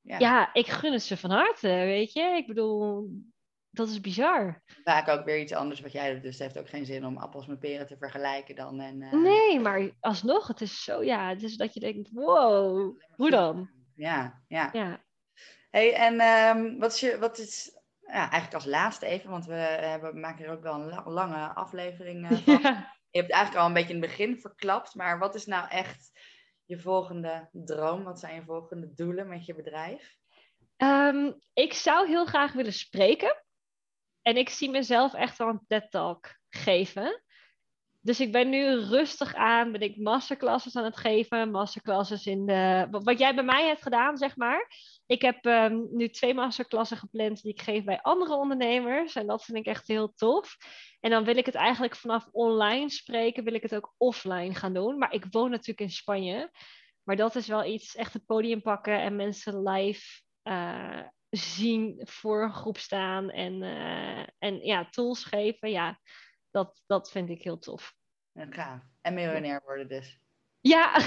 [0.00, 0.18] ja.
[0.18, 2.22] Ja, ik gun het ze van harte, weet je.
[2.22, 3.08] Ik bedoel,
[3.76, 4.62] dat is bizar.
[4.84, 6.22] Vaak ook weer iets anders wat jij doet.
[6.22, 8.80] Dus het heeft ook geen zin om appels met peren te vergelijken dan.
[8.80, 12.98] En, eh, Nee, maar alsnog, het is zo, ja, het is dat je denkt, wow,
[13.16, 13.70] hoe dan?
[13.94, 14.68] Ja, ja.
[14.72, 15.04] Ja.
[15.70, 19.54] Hey, en ehm, wat is je, wat is, ja, eigenlijk als laatste even, want we
[19.54, 22.58] hebben, maken er ook wel een la- lange aflevering eh, van.
[22.62, 22.94] Ja.
[23.10, 25.68] Je hebt het eigenlijk al een beetje in het begin verklapt, maar wat is nou
[25.68, 26.10] echt
[26.64, 28.04] je volgende droom?
[28.04, 30.16] Wat zijn je volgende doelen met je bedrijf?
[30.76, 33.44] Ehm, ik zou heel graag willen spreken.
[34.26, 37.22] En ik zie mezelf echt wel een TED-talk geven.
[38.00, 41.50] Dus ik ben nu rustig aan, ben ik masterclasses aan het geven.
[41.50, 42.86] Masterclasses in de...
[42.90, 44.70] Wat jij bij mij hebt gedaan, zeg maar.
[45.06, 49.14] Ik heb ehm, nu twee masterclassen gepland die ik geef bij andere ondernemers.
[49.14, 50.56] En dat vind ik echt heel tof.
[51.00, 54.74] En dan wil ik het eigenlijk vanaf online spreken, wil ik het ook offline gaan
[54.74, 54.98] doen.
[54.98, 56.50] Maar ik woon natuurlijk in Spanje.
[57.02, 62.42] Maar dat is wel iets, echt het podium pakken en mensen live eh, zien, voor
[62.42, 65.70] een groep staan en, eh, en ja, tools geven.
[65.70, 66.00] Ja,
[66.50, 67.94] dat, dat vind ik heel tof.
[68.32, 68.80] Ja, gaaf.
[69.00, 70.20] En miljonair worden dus.
[70.60, 71.00] Ja,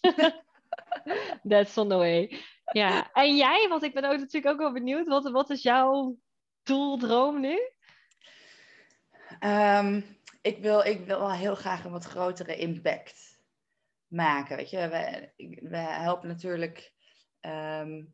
[1.48, 2.40] that's on the way.
[2.72, 6.18] Ja, en jij, want ik ben ook natuurlijk ook wel benieuwd, wat, wat is jouw
[6.62, 7.58] doel, droom nu?
[9.38, 10.00] Ehm,
[10.42, 13.40] ik, wil, ik wil wel heel graag een wat grotere impact
[14.06, 14.56] maken.
[14.56, 15.32] Weet je, we,
[15.68, 16.92] we helpen natuurlijk
[17.40, 18.04] ehm,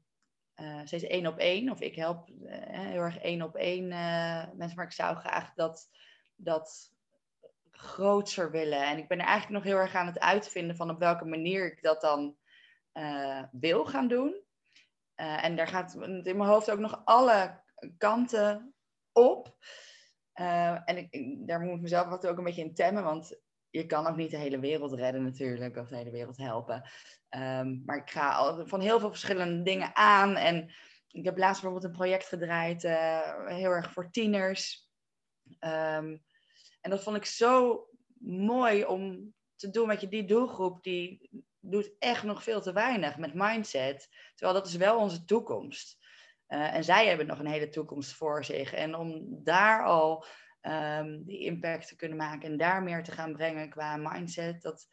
[0.55, 1.71] eh, steeds één op één.
[1.71, 4.77] Of ik help eh, heel erg één op één eh, mensen.
[4.77, 5.91] Maar ik zou graag dat,
[6.37, 6.93] dat
[7.71, 8.85] groter willen.
[8.87, 11.73] En ik ben er eigenlijk nog heel erg aan het uitvinden van op welke manier
[11.73, 12.37] ik dat dan
[13.51, 14.41] wil gaan doen.
[15.15, 17.61] En daar gaat in mijn hoofd ook nog alle
[17.99, 18.75] kanten
[19.13, 19.57] op.
[20.35, 23.41] Uh, en ik, daar moet ik mezelf wat ook een beetje in temmen, want
[23.73, 26.91] je kan ook niet de hele wereld redden natuurlijk, of de hele wereld helpen.
[27.31, 30.37] Um, maar ik ga al van heel veel verschillende dingen aan.
[30.37, 30.73] En
[31.09, 34.91] ik heb laatst bijvoorbeeld een project gedraaid, uh, heel erg voor tieners.
[35.45, 36.23] Um,
[36.81, 37.87] en dat vond ik zo
[38.25, 43.17] mooi om te doen met je die doelgroep, die doet echt nog veel te weinig
[43.17, 44.09] met mindset.
[44.35, 45.99] Terwijl dat is wel onze toekomst.
[46.49, 48.73] Uh, en zij hebben nog een hele toekomst voor zich.
[48.73, 50.25] En om daar al
[50.63, 54.89] um, die impact te kunnen maken en daar meer te gaan brengen qua mindset, dat,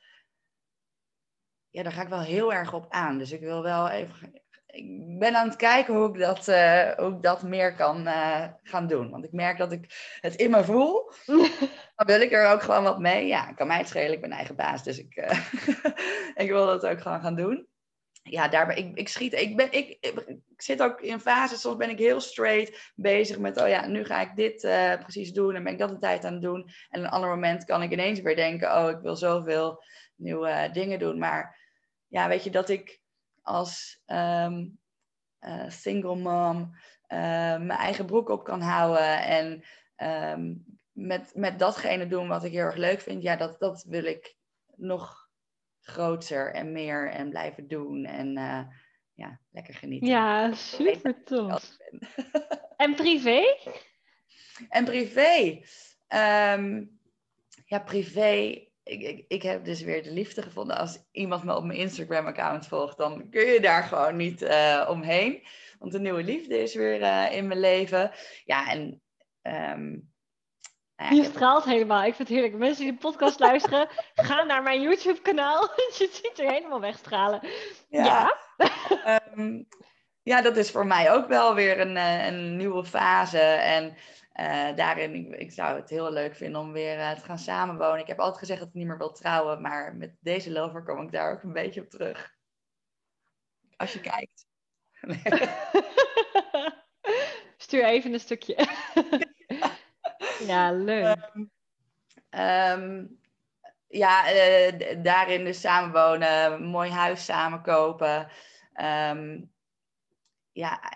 [1.70, 3.17] ja, daar ga ik wel heel erg op aan.
[3.17, 4.34] Dus ik wil wel even.
[4.65, 8.45] Ik ben aan het kijken hoe ik dat, uh, hoe ik dat meer kan uh,
[8.63, 9.09] gaan doen.
[9.09, 11.11] Want ik merk dat ik het in me voel.
[11.95, 13.28] Dan wil ik er ook gewoon wat mee.
[13.28, 14.13] Ja, kan mij het schelen.
[14.13, 14.84] Ik ben eigen baas.
[14.84, 15.39] Dus ik, uh,
[16.43, 17.67] ik wil dat ook gewoon gaan doen
[18.32, 19.34] ja, daar ben ik, ik schiet.
[19.34, 23.61] Ik, ben, ik, ik, zit ook in fases, soms ben ik heel straight bezig met,
[23.61, 26.25] oh ja, nu ga ik dit uh, precies doen en ben ik dat een tijd
[26.25, 26.69] aan het doen.
[26.89, 29.84] En een ander moment kan ik ineens weer denken, oh, ik wil zoveel
[30.15, 31.19] nieuwe uh, dingen doen.
[31.19, 31.59] Maar
[32.07, 33.01] ja, weet je, dat ik
[33.41, 34.80] als um,
[35.41, 36.75] uh, single mom
[37.07, 39.63] mijn eigen broek op kan houden en
[40.34, 44.03] um, met, met datgene doen wat ik heel erg leuk vind, ja, dat, dat wil
[44.03, 44.36] ik
[44.75, 45.28] nog
[45.89, 48.05] groter en meer en blijven doen.
[48.05, 48.61] En uh,
[49.13, 50.07] ja, lekker genieten.
[50.07, 51.77] Ja, super tof.
[52.77, 53.41] en privé?
[54.69, 55.61] En privé?
[56.07, 56.99] Um,
[57.65, 58.67] ja, privé.
[58.83, 60.77] Ik, ik, ik heb dus weer de liefde gevonden.
[60.77, 65.43] Als iemand me op mijn Instagram-account volgt, dan kun je daar gewoon niet uh, omheen.
[65.79, 68.11] Want een nieuwe liefde is weer uh, in mijn leven.
[68.45, 69.01] Ja, en
[69.41, 70.11] um,
[71.07, 72.03] je straalt helemaal.
[72.03, 72.57] Ik vind het heerlijk.
[72.57, 75.61] Mensen die de podcast luisteren, ga naar mijn YouTube-kanaal.
[75.97, 77.47] Je ziet er helemaal wegstralen.
[77.89, 78.37] Ja.
[78.57, 79.21] Ja.
[79.35, 79.67] um,
[80.31, 83.39] ja, dat is voor mij ook wel weer een, een nieuwe fase.
[83.39, 83.95] En
[84.39, 87.99] uh, daarin, ik, ik, zou het heel leuk vinden om weer uh, te gaan samenwonen.
[87.99, 89.61] Ik heb altijd gezegd dat ik niet meer wil trouwen.
[89.61, 92.37] Maar met deze lover kom ik daar ook een beetje op terug.
[93.75, 94.47] Als je kijkt.
[97.57, 98.67] Stuur even een stukje.
[100.39, 101.31] Ja, leuk.
[101.33, 101.51] Um,
[102.39, 103.19] um,
[103.87, 108.29] ja, uh, daarin dus samenwonen, mooi huis samen kopen.
[108.81, 109.51] Um,
[110.51, 110.93] ja,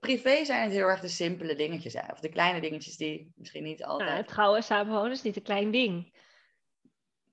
[0.00, 1.94] privé zijn het heel erg de simpele dingetjes.
[1.94, 4.08] Of de kleine dingetjes die misschien niet altijd...
[4.08, 6.16] Nou, het trouwen samenwonen is niet een klein ding.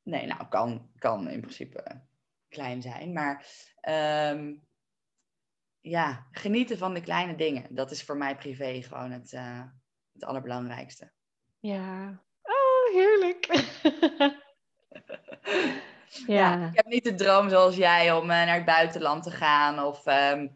[0.03, 2.01] Nee, nou, kan, kan in principe
[2.49, 3.14] klein zijn.
[3.14, 3.45] Maar
[5.82, 7.76] ja, genieten van de kleine dingen.
[7.76, 9.64] Dat is voor mij privé gewoon het, uh,
[10.14, 11.12] het allerbelangrijkste.
[11.66, 12.22] Ja.
[12.43, 13.47] Oh, heerlijk.
[16.28, 16.68] Ja.
[16.70, 19.80] ik heb niet de droom zoals jij om naar het buitenland te gaan.
[19.80, 20.47] Of ehm,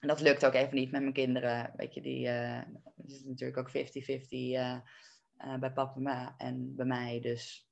[0.00, 1.72] dat lukt ook even niet met mijn kinderen.
[1.76, 2.60] Weet je, die uh,
[3.06, 3.72] is natuurlijk ook 50-50
[5.60, 7.20] bij papa en bij mij.
[7.20, 7.68] Dus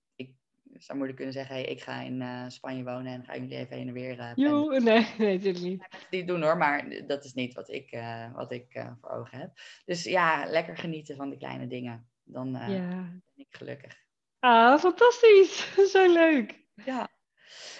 [0.72, 3.88] zou moeilijk kunnen zeggen, hey, ik ga in Spanje wonen en ga jullie even heen
[3.88, 4.32] en weer.
[4.34, 4.80] Jo, nee,
[5.18, 6.06] nee, natuurlijk niet.
[6.10, 7.98] Die doen hoor, maar dat is niet wat ik,
[8.34, 9.50] wat ik voor ogen heb.
[9.84, 12.08] Dus ja, lekker genieten van de kleine dingen.
[12.26, 12.66] Dan ja.
[12.68, 14.04] ben ik gelukkig.
[14.38, 15.74] Ah, fantastisch.
[15.92, 16.64] Zo leuk.
[16.84, 17.08] Ja.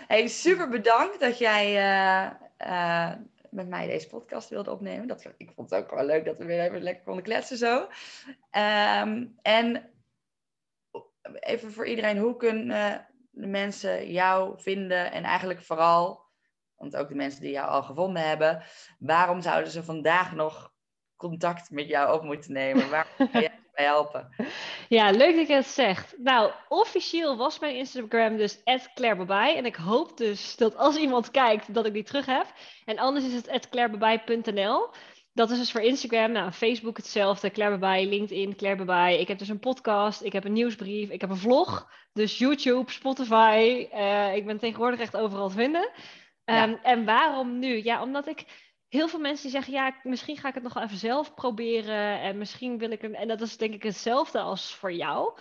[0.07, 1.72] Hey, super bedankt dat jij
[3.51, 5.09] met mij deze podcast wilde opnemen.
[5.09, 7.88] Dat, ik vond het ook wel leuk dat we weer even lekker konden kletsen zo.
[8.51, 9.90] Um, en
[11.40, 16.24] even voor iedereen, hoe kunnen de mensen jou vinden en eigenlijk vooral,
[16.76, 18.62] want ook de mensen die jou al gevonden hebben,
[18.99, 20.72] waarom zouden ze vandaag nog
[21.16, 22.86] contact met jou op moeten nemen?
[23.32, 24.29] Jij bij helpen?
[24.89, 26.14] Ja, leuk dat je het zegt.
[26.18, 28.62] Nou, officieel was mijn Instagram dus
[28.95, 32.47] @clairebabai en ik hoop dus dat als iemand kijkt dat ik die terug heb.
[32.85, 34.91] En anders is het @clairebabai.nl
[35.37, 36.33] dat is dus voor Instagram.
[36.33, 37.51] Nou, Facebook hetzelfde.
[37.51, 39.18] Claire LinkedIn, Claire.
[39.18, 41.91] Ik heb dus een podcast, ik heb een nieuwsbrief, ik heb een vlog.
[42.12, 43.89] Dus YouTube, Spotify.
[43.95, 45.91] Uh, ik ben tegenwoordig echt overal te vinden.
[46.45, 47.85] Um, En waarom nu?
[47.85, 48.45] Ja, omdat ik
[48.97, 52.20] heel veel mensen die zeggen, ja, misschien ga ik het nog wel even zelf proberen.
[52.20, 53.14] En misschien wil ik hem.
[53.14, 55.38] En dat is denk ik hetzelfde als voor jou.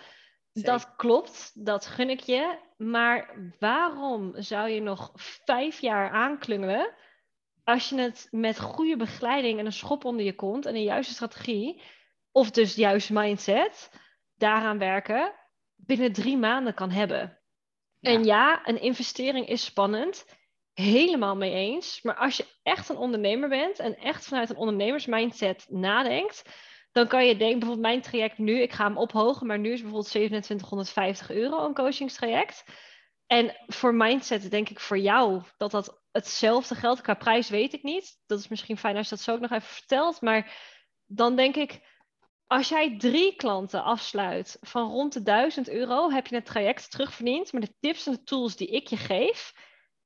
[0.54, 2.60] Dat klopt, dat gun ik je.
[2.78, 6.94] Maar waarom zou je nog vijf jaar aanklungelen?
[7.66, 11.14] als je het met goede begeleiding en een schop onder je kont en een juiste
[11.14, 11.82] strategie,
[12.32, 13.92] of dus de juiste mindset,
[14.36, 15.34] daaraan werken,
[15.76, 17.40] binnen drie maanden kan hebben.
[18.02, 20.26] En ja, een investering is spannend.
[20.76, 22.02] Helemaal mee eens.
[22.02, 26.44] Maar als je echt een ondernemer bent en echt vanuit een ondernemersmindset nadenkt,
[26.92, 29.82] dan kan je denken, bijvoorbeeld mijn traject nu, ik ga hem ophogen, maar nu is
[29.82, 32.64] bijvoorbeeld 2750 euro een coachingstraject.
[33.28, 37.02] En voor mindset denk ik voor jou dat dat hetzelfde geldt.
[37.02, 38.18] Qua prijs weet ik niet.
[38.26, 40.22] Dat is misschien fijn als je dat zo ook nog even vertelt.
[40.22, 40.54] Maar
[41.06, 41.80] dan denk ik,
[42.48, 47.52] als jij drie klanten afsluit van rond de 1000 euro, heb je het traject terugverdiend.
[47.52, 49.54] Maar de tips en de tools die ik je geef,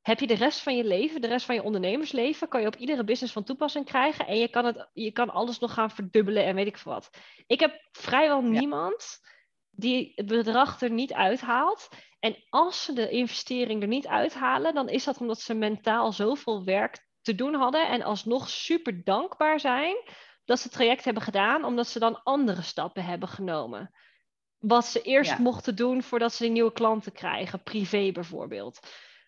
[0.09, 2.75] heb je de rest van je leven, de rest van je ondernemersleven, kan je op
[2.75, 4.27] iedere business van toepassing krijgen.
[4.27, 7.09] En je kan, het, je kan alles nog gaan verdubbelen en weet ik veel wat.
[7.47, 9.19] Ik heb vrijwel niemand
[9.69, 11.87] die het bedrag er niet uithaalt.
[12.19, 16.63] En als ze de investering er niet uithalen, dan is dat omdat ze mentaal zoveel
[16.63, 19.95] werk te doen hadden en alsnog super dankbaar zijn
[20.45, 23.93] dat ze het traject hebben gedaan, omdat ze dan andere stappen hebben genomen.
[24.57, 28.79] Wat ze eerst mochten doen voordat ze die nieuwe klanten krijgen, privé bijvoorbeeld.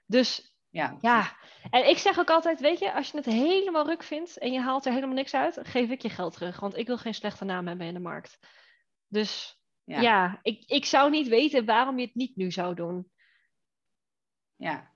[0.05, 0.97] Dus ja.
[1.01, 1.35] ja,
[1.69, 4.59] en ik zeg ook altijd, weet je, als je het helemaal ruk vindt en je
[4.59, 7.45] haalt er helemaal niks uit, geef ik je geld terug, want ik wil geen slechte
[7.45, 8.39] naam hebben in de markt.
[9.07, 13.11] Dus ja, ik, ik zou niet weten waarom je het niet nu zou doen.
[14.55, 14.89] Ja.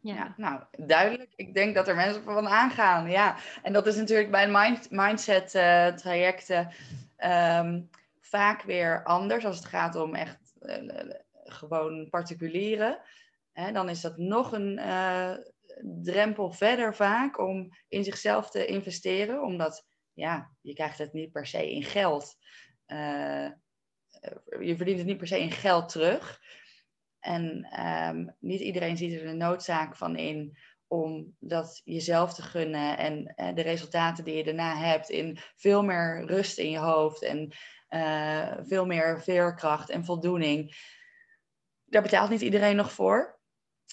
[0.00, 0.34] Ja.
[0.36, 1.32] nou, duidelijk.
[1.36, 3.10] Ik denk dat er mensen van aangaan.
[3.10, 6.72] Ja, en dat is natuurlijk bij mind, mindset uh, trajecten
[7.16, 7.82] ehm,
[8.20, 11.10] vaak weer anders als het gaat om echt uh,
[11.44, 12.98] gewoon particulieren.
[13.58, 15.34] Hè, dan is dat nog een uh,
[16.02, 21.46] drempel verder vaak om in zichzelf te investeren, omdat ja, je krijgt het niet per
[21.46, 22.36] se in geld.
[22.86, 23.50] Eh,
[24.60, 26.40] je verdient het niet per se in geld terug.
[27.20, 30.56] En ehm, niet iedereen ziet er de noodzaak van in
[30.86, 35.82] om dat jezelf te gunnen en uh, de resultaten die je daarna hebt in veel
[35.82, 37.52] meer rust in je hoofd en
[37.90, 40.76] uh, veel meer veerkracht en voldoening.
[41.84, 43.37] Daar betaalt niet iedereen nog voor.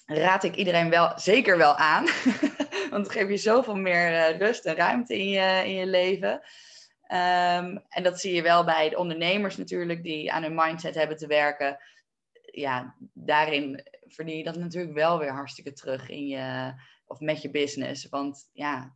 [0.05, 2.05] Raad ik iedereen wel zeker wel aan.
[2.91, 6.31] Want het geeft je zoveel meer rust en ruimte in je, in je leven.
[7.07, 11.17] Um, en dat zie je wel bij de ondernemers natuurlijk die aan hun mindset hebben
[11.17, 11.77] te werken.
[12.41, 16.73] Ja, daarin verdien je dat natuurlijk wel weer hartstikke terug in je,
[17.05, 18.09] of met je business.
[18.09, 18.95] Want ja,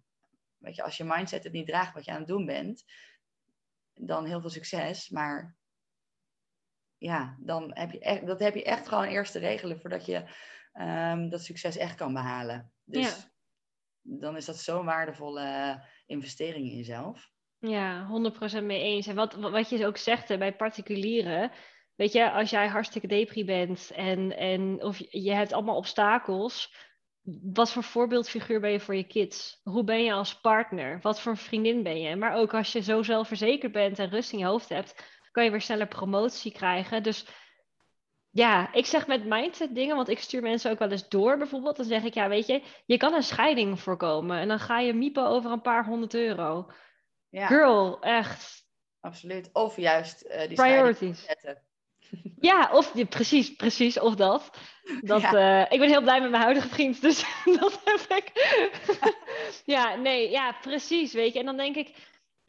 [0.58, 2.84] weet je, als je mindset het niet draagt wat je aan het doen bent,
[3.94, 5.10] dan heel veel succes.
[5.10, 5.56] Maar
[6.98, 10.24] ja, dan heb je echt, dat heb je echt gewoon eerst te regelen voordat je
[10.80, 12.72] um, dat succes echt kan behalen.
[12.84, 13.30] Dus
[14.02, 17.32] dan is dat zo'n waardevolle investering in jezelf.
[17.60, 18.08] Ja,
[18.62, 19.08] 100% mee eens.
[19.08, 21.52] En wat, wat je ook zegt bij particulieren.
[21.96, 26.74] Weet je, als jij hartstikke depri bent en, en of je hebt allemaal obstakels.
[27.42, 29.60] Wat voor voorbeeldfiguur ben je voor je kids?
[29.64, 31.00] Hoe ben je als partner?
[31.02, 32.16] Wat voor vriendin ben je?
[32.16, 35.52] Maar ook als je zo zelfverzekerd bent en rust in je hoofd hebt, kan je
[35.52, 37.04] weer sneller promotie krijgen.
[37.04, 37.26] Dus
[38.32, 41.76] ja, ik zeg met mindset dingen, want ik stuur mensen ook wel eens door bijvoorbeeld.
[41.78, 44.94] Dan zeg ik, ja, weet je, je kan een scheiding voorkomen en dan ga je
[44.94, 46.72] miepen over een paar honderd euro.
[47.30, 47.48] Ja.
[47.48, 48.68] Girl, echt.
[49.00, 49.50] Absoluut.
[49.54, 51.26] Of juist uh, die Priorities.
[51.26, 51.62] zetten.
[52.42, 54.50] Ja, of ja, precies, precies, of dat.
[55.02, 55.64] dat Ja.
[55.66, 57.26] eh, ik ben heel blij met mijn huidige vriend, dus
[57.60, 58.32] dat heb ik.
[59.76, 61.40] ja, nee, ja, precies, weet je.
[61.40, 61.96] En dan denk ik,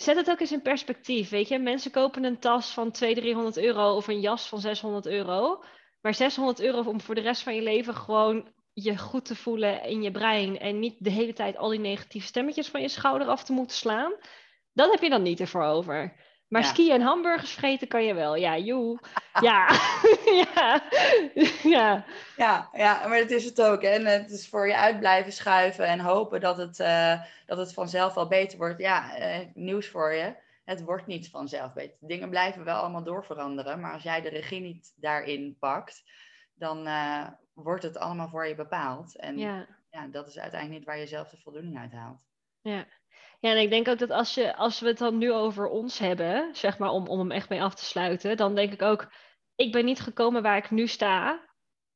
[0.03, 1.59] zet het ook eens in perspectief, weet je.
[1.59, 5.62] Mensen kopen een tas van 200, 300 euro of een jas van 600 euro.
[6.01, 9.82] Maar 600 euro om voor de rest van je leven gewoon je goed te voelen
[9.82, 10.59] in je brein.
[10.59, 13.76] En niet de hele tijd al die negatieve stemmetjes van je schouder af te moeten
[13.76, 14.12] slaan.
[14.72, 16.28] Dat heb je dan niet ervoor over.
[16.51, 16.68] Maar Ja.
[16.68, 18.34] skiën en hamburgers vreten kan je wel.
[18.36, 18.98] Ja, joe.
[19.40, 19.68] Ja.
[20.55, 20.82] ja.
[21.76, 22.05] ja.
[22.36, 23.82] Ja, ja, maar dat is het ook.
[23.82, 23.88] hè.
[23.88, 27.72] En het is voor je uit blijven schuiven en hopen dat het, eh, dat het
[27.74, 28.80] vanzelf wel beter wordt.
[28.80, 30.34] Ja, eh, nieuws voor je.
[30.64, 31.96] Het wordt niet vanzelf beter.
[32.01, 33.80] Dingen blijven wel allemaal doorveranderen.
[33.80, 36.03] Maar als jij de regie niet daarin pakt,
[36.55, 39.16] dan eh, wordt het allemaal voor je bepaald.
[39.16, 39.66] En ja.
[39.90, 40.07] Ja.
[40.07, 42.20] dat is uiteindelijk niet waar je zelf de voldoening uit haalt.
[42.63, 42.87] Ja.
[43.41, 45.99] Ja, en ik denk ook dat als, je, als we het dan nu over ons
[45.99, 49.13] hebben, zeg maar om, om hem echt mee af te sluiten, dan denk ik ook,
[49.55, 51.49] ik ben niet gekomen waar ik nu sta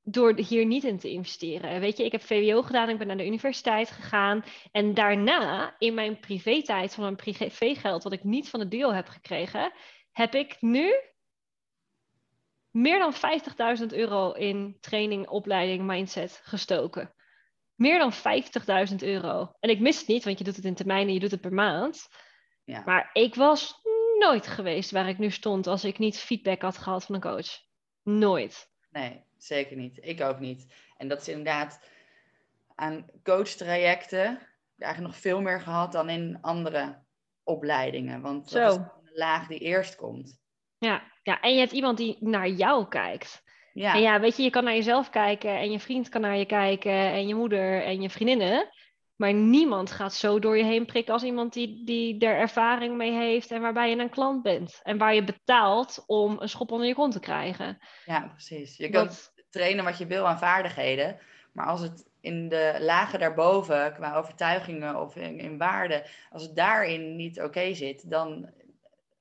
[0.03, 1.81] door hier niet in te investeren.
[1.81, 5.95] Weet je, ik heb VWO gedaan, ik ben naar de universiteit gegaan en daarna in
[5.95, 9.73] mijn privé-tijd van mijn privégeld, wat ik niet van de deal heb gekregen,
[10.13, 10.93] heb ik nu
[12.71, 13.15] meer dan
[13.81, 17.15] 50.000 euro in training, opleiding, mindset gestoken.
[17.75, 18.13] Meer dan
[18.91, 19.53] 50.000 euro.
[19.61, 21.53] En ik mis het niet, want je doet het in termijnen, je doet het per
[21.53, 22.09] maand.
[22.65, 22.83] Ja.
[22.85, 23.81] Maar ik was
[24.19, 27.49] nooit geweest waar ik nu stond als ik niet feedback had gehad van een coach.
[28.03, 28.71] Nooit.
[28.91, 29.99] Nee, zeker niet.
[30.01, 30.75] Ik ook niet.
[30.97, 31.81] En dat is inderdaad
[32.75, 34.49] aan coachtrajecten
[34.79, 37.03] eigenlijk nog veel meer gehad dan in andere
[37.43, 38.21] opleidingen.
[38.21, 38.69] Want dat Zo.
[38.69, 40.43] is een laag die eerst komt.
[40.79, 41.13] Ja.
[41.23, 43.43] ja, en je hebt iemand die naar jou kijkt.
[43.75, 46.37] Ja, En ja, weet je, je kan naar jezelf kijken en je vriend kan naar
[46.37, 48.69] je kijken en je moeder en je vriendinnen.
[49.17, 53.13] Maar niemand gaat zo door je heen prikken als iemand die, die er ervaring mee
[53.13, 54.81] heeft en waarbij je een klant bent.
[54.83, 57.79] En waar je betaalt om een schop onder je kont te krijgen.
[58.05, 58.77] ja, precies.
[58.77, 61.21] Je kan Dat, trainen wat je wil aan vaardigheden.
[61.53, 66.57] Maar als het in de lagen daarboven, qua overtuigingen of in, in waarden, als het
[66.57, 68.53] daarin niet oké zit, dan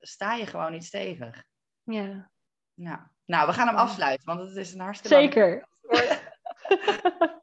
[0.00, 1.44] sta je gewoon niet stevig.
[1.82, 2.30] ja,
[2.74, 3.13] Ja.
[3.26, 5.68] Nou, we gaan hem afsluiten, want het is een hartstikke zeker.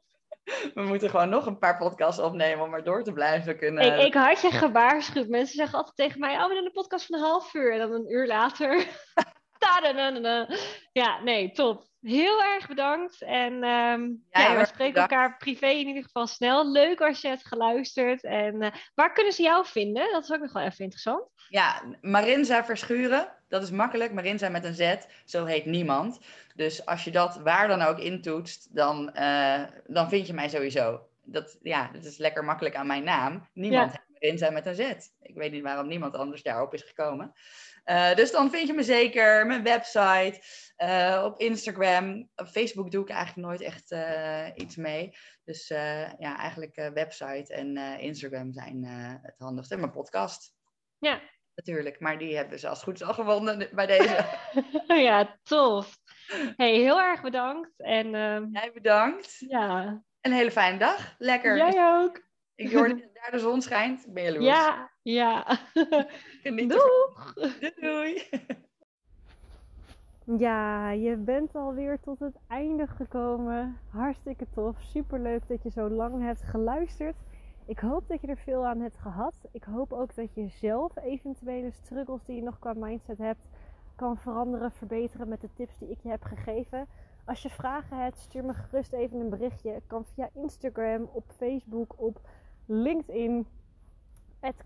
[0.74, 3.98] We moeten gewoon nog een paar podcasts opnemen om maar door te blijven kunnen.
[3.98, 5.28] Ik, ik had je gewaarschuwd.
[5.28, 7.72] Mensen zeggen altijd tegen mij: Oh, we doen een podcast van een half uur.
[7.72, 8.86] En dan een uur later.
[10.92, 11.84] Ja, nee, top.
[12.00, 13.22] Heel erg bedankt.
[13.22, 14.96] En ehm, ja, we spreken bedankt.
[14.96, 16.72] elkaar privé in ieder geval snel.
[16.72, 18.24] Leuk als je hebt geluisterd.
[18.24, 20.12] En eh, waar kunnen ze jou vinden?
[20.12, 21.28] Dat is ook nog wel even interessant.
[21.48, 24.12] Ja, Marinza Verschuren, dat is makkelijk.
[24.12, 26.20] Marinza met een Z, zo heet niemand.
[26.54, 31.00] Dus als je dat waar dan ook intoetst, dan, eh, dan vind je mij sowieso.
[31.24, 33.48] Dat, ja, dat is lekker makkelijk aan mijn naam.
[33.52, 34.11] Niemand Ja.
[34.22, 35.08] Marinza met een Z.
[35.20, 37.32] Ik weet niet waarom niemand anders daarop is gekomen.
[37.84, 40.40] Eh, dus dan vind je me zeker, mijn website,
[40.76, 42.28] eh, op Instagram.
[42.36, 45.16] Op Facebook doe ik eigenlijk nooit echt eh, iets mee.
[45.44, 48.84] Dus ja, eigenlijk website en Instagram zijn
[49.22, 49.74] het handigste.
[49.74, 50.54] En mijn podcast
[50.98, 51.20] Ja.
[51.54, 52.00] natuurlijk.
[52.00, 54.24] Maar die hebben ze als het goed is al gewonnen bij deze.
[55.08, 55.96] ja, tof.
[56.56, 57.70] Hey, heel erg bedankt.
[57.76, 59.36] En ehm, Jij bedankt.
[59.38, 61.14] ja, Een hele fijne dag.
[61.18, 61.56] Lekker.
[61.56, 62.30] jij ook.
[62.54, 64.06] Ik hoorde dat daar de zon schijnt.
[64.06, 64.44] Ik ben jaloers.
[64.44, 65.58] Ja, ja.
[66.66, 67.34] Doeg!
[67.34, 68.22] Doei, doei.
[70.24, 73.78] Ja, je bent alweer tot het einde gekomen.
[73.90, 74.76] Hartstikke tof.
[74.80, 77.16] Superleuk dat je zo lang hebt geluisterd.
[77.66, 79.34] Ik hoop dat je er veel aan hebt gehad.
[79.52, 83.48] Ik hoop ook dat je zelf eventuele struggles die je nog qua mindset hebt
[83.94, 86.86] kan veranderen, verbeteren met de tips die ik je heb gegeven.
[87.24, 89.70] Als je vragen hebt, stuur me gerust even een berichtje.
[89.70, 92.20] Het kan via Instagram, op Facebook, op
[92.72, 93.46] LinkedIn.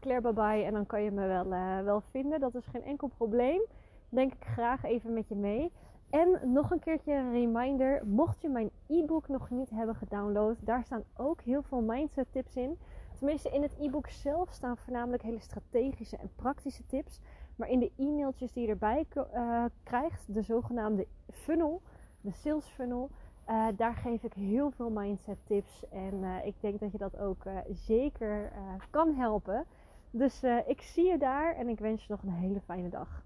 [0.00, 2.40] @clairebabai en dan kan je me wel, eh, wel vinden.
[2.40, 3.60] Dat is geen enkel probleem
[4.08, 5.72] denk ik graag even met je mee.
[6.10, 10.84] En nog een keertje een reminder, mocht je mijn e-book nog niet hebben gedownload, daar
[10.84, 12.78] staan ook heel veel mindset tips in.
[13.18, 17.20] Tenminste, in het e-book zelf staan voornamelijk hele strategische en praktische tips.
[17.56, 21.82] Maar in de e-mailtjes die je erbij eh, krijgt, de zogenaamde funnel,
[22.20, 23.10] de sales funnel,
[23.46, 25.88] eh, daar geef ik heel veel mindset tips.
[25.88, 28.52] En eh, ik denk dat je dat ook eh, zeker
[28.90, 29.64] kan helpen.
[30.10, 33.24] Dus ik zie je daar en ik wens je nog een hele fijne dag.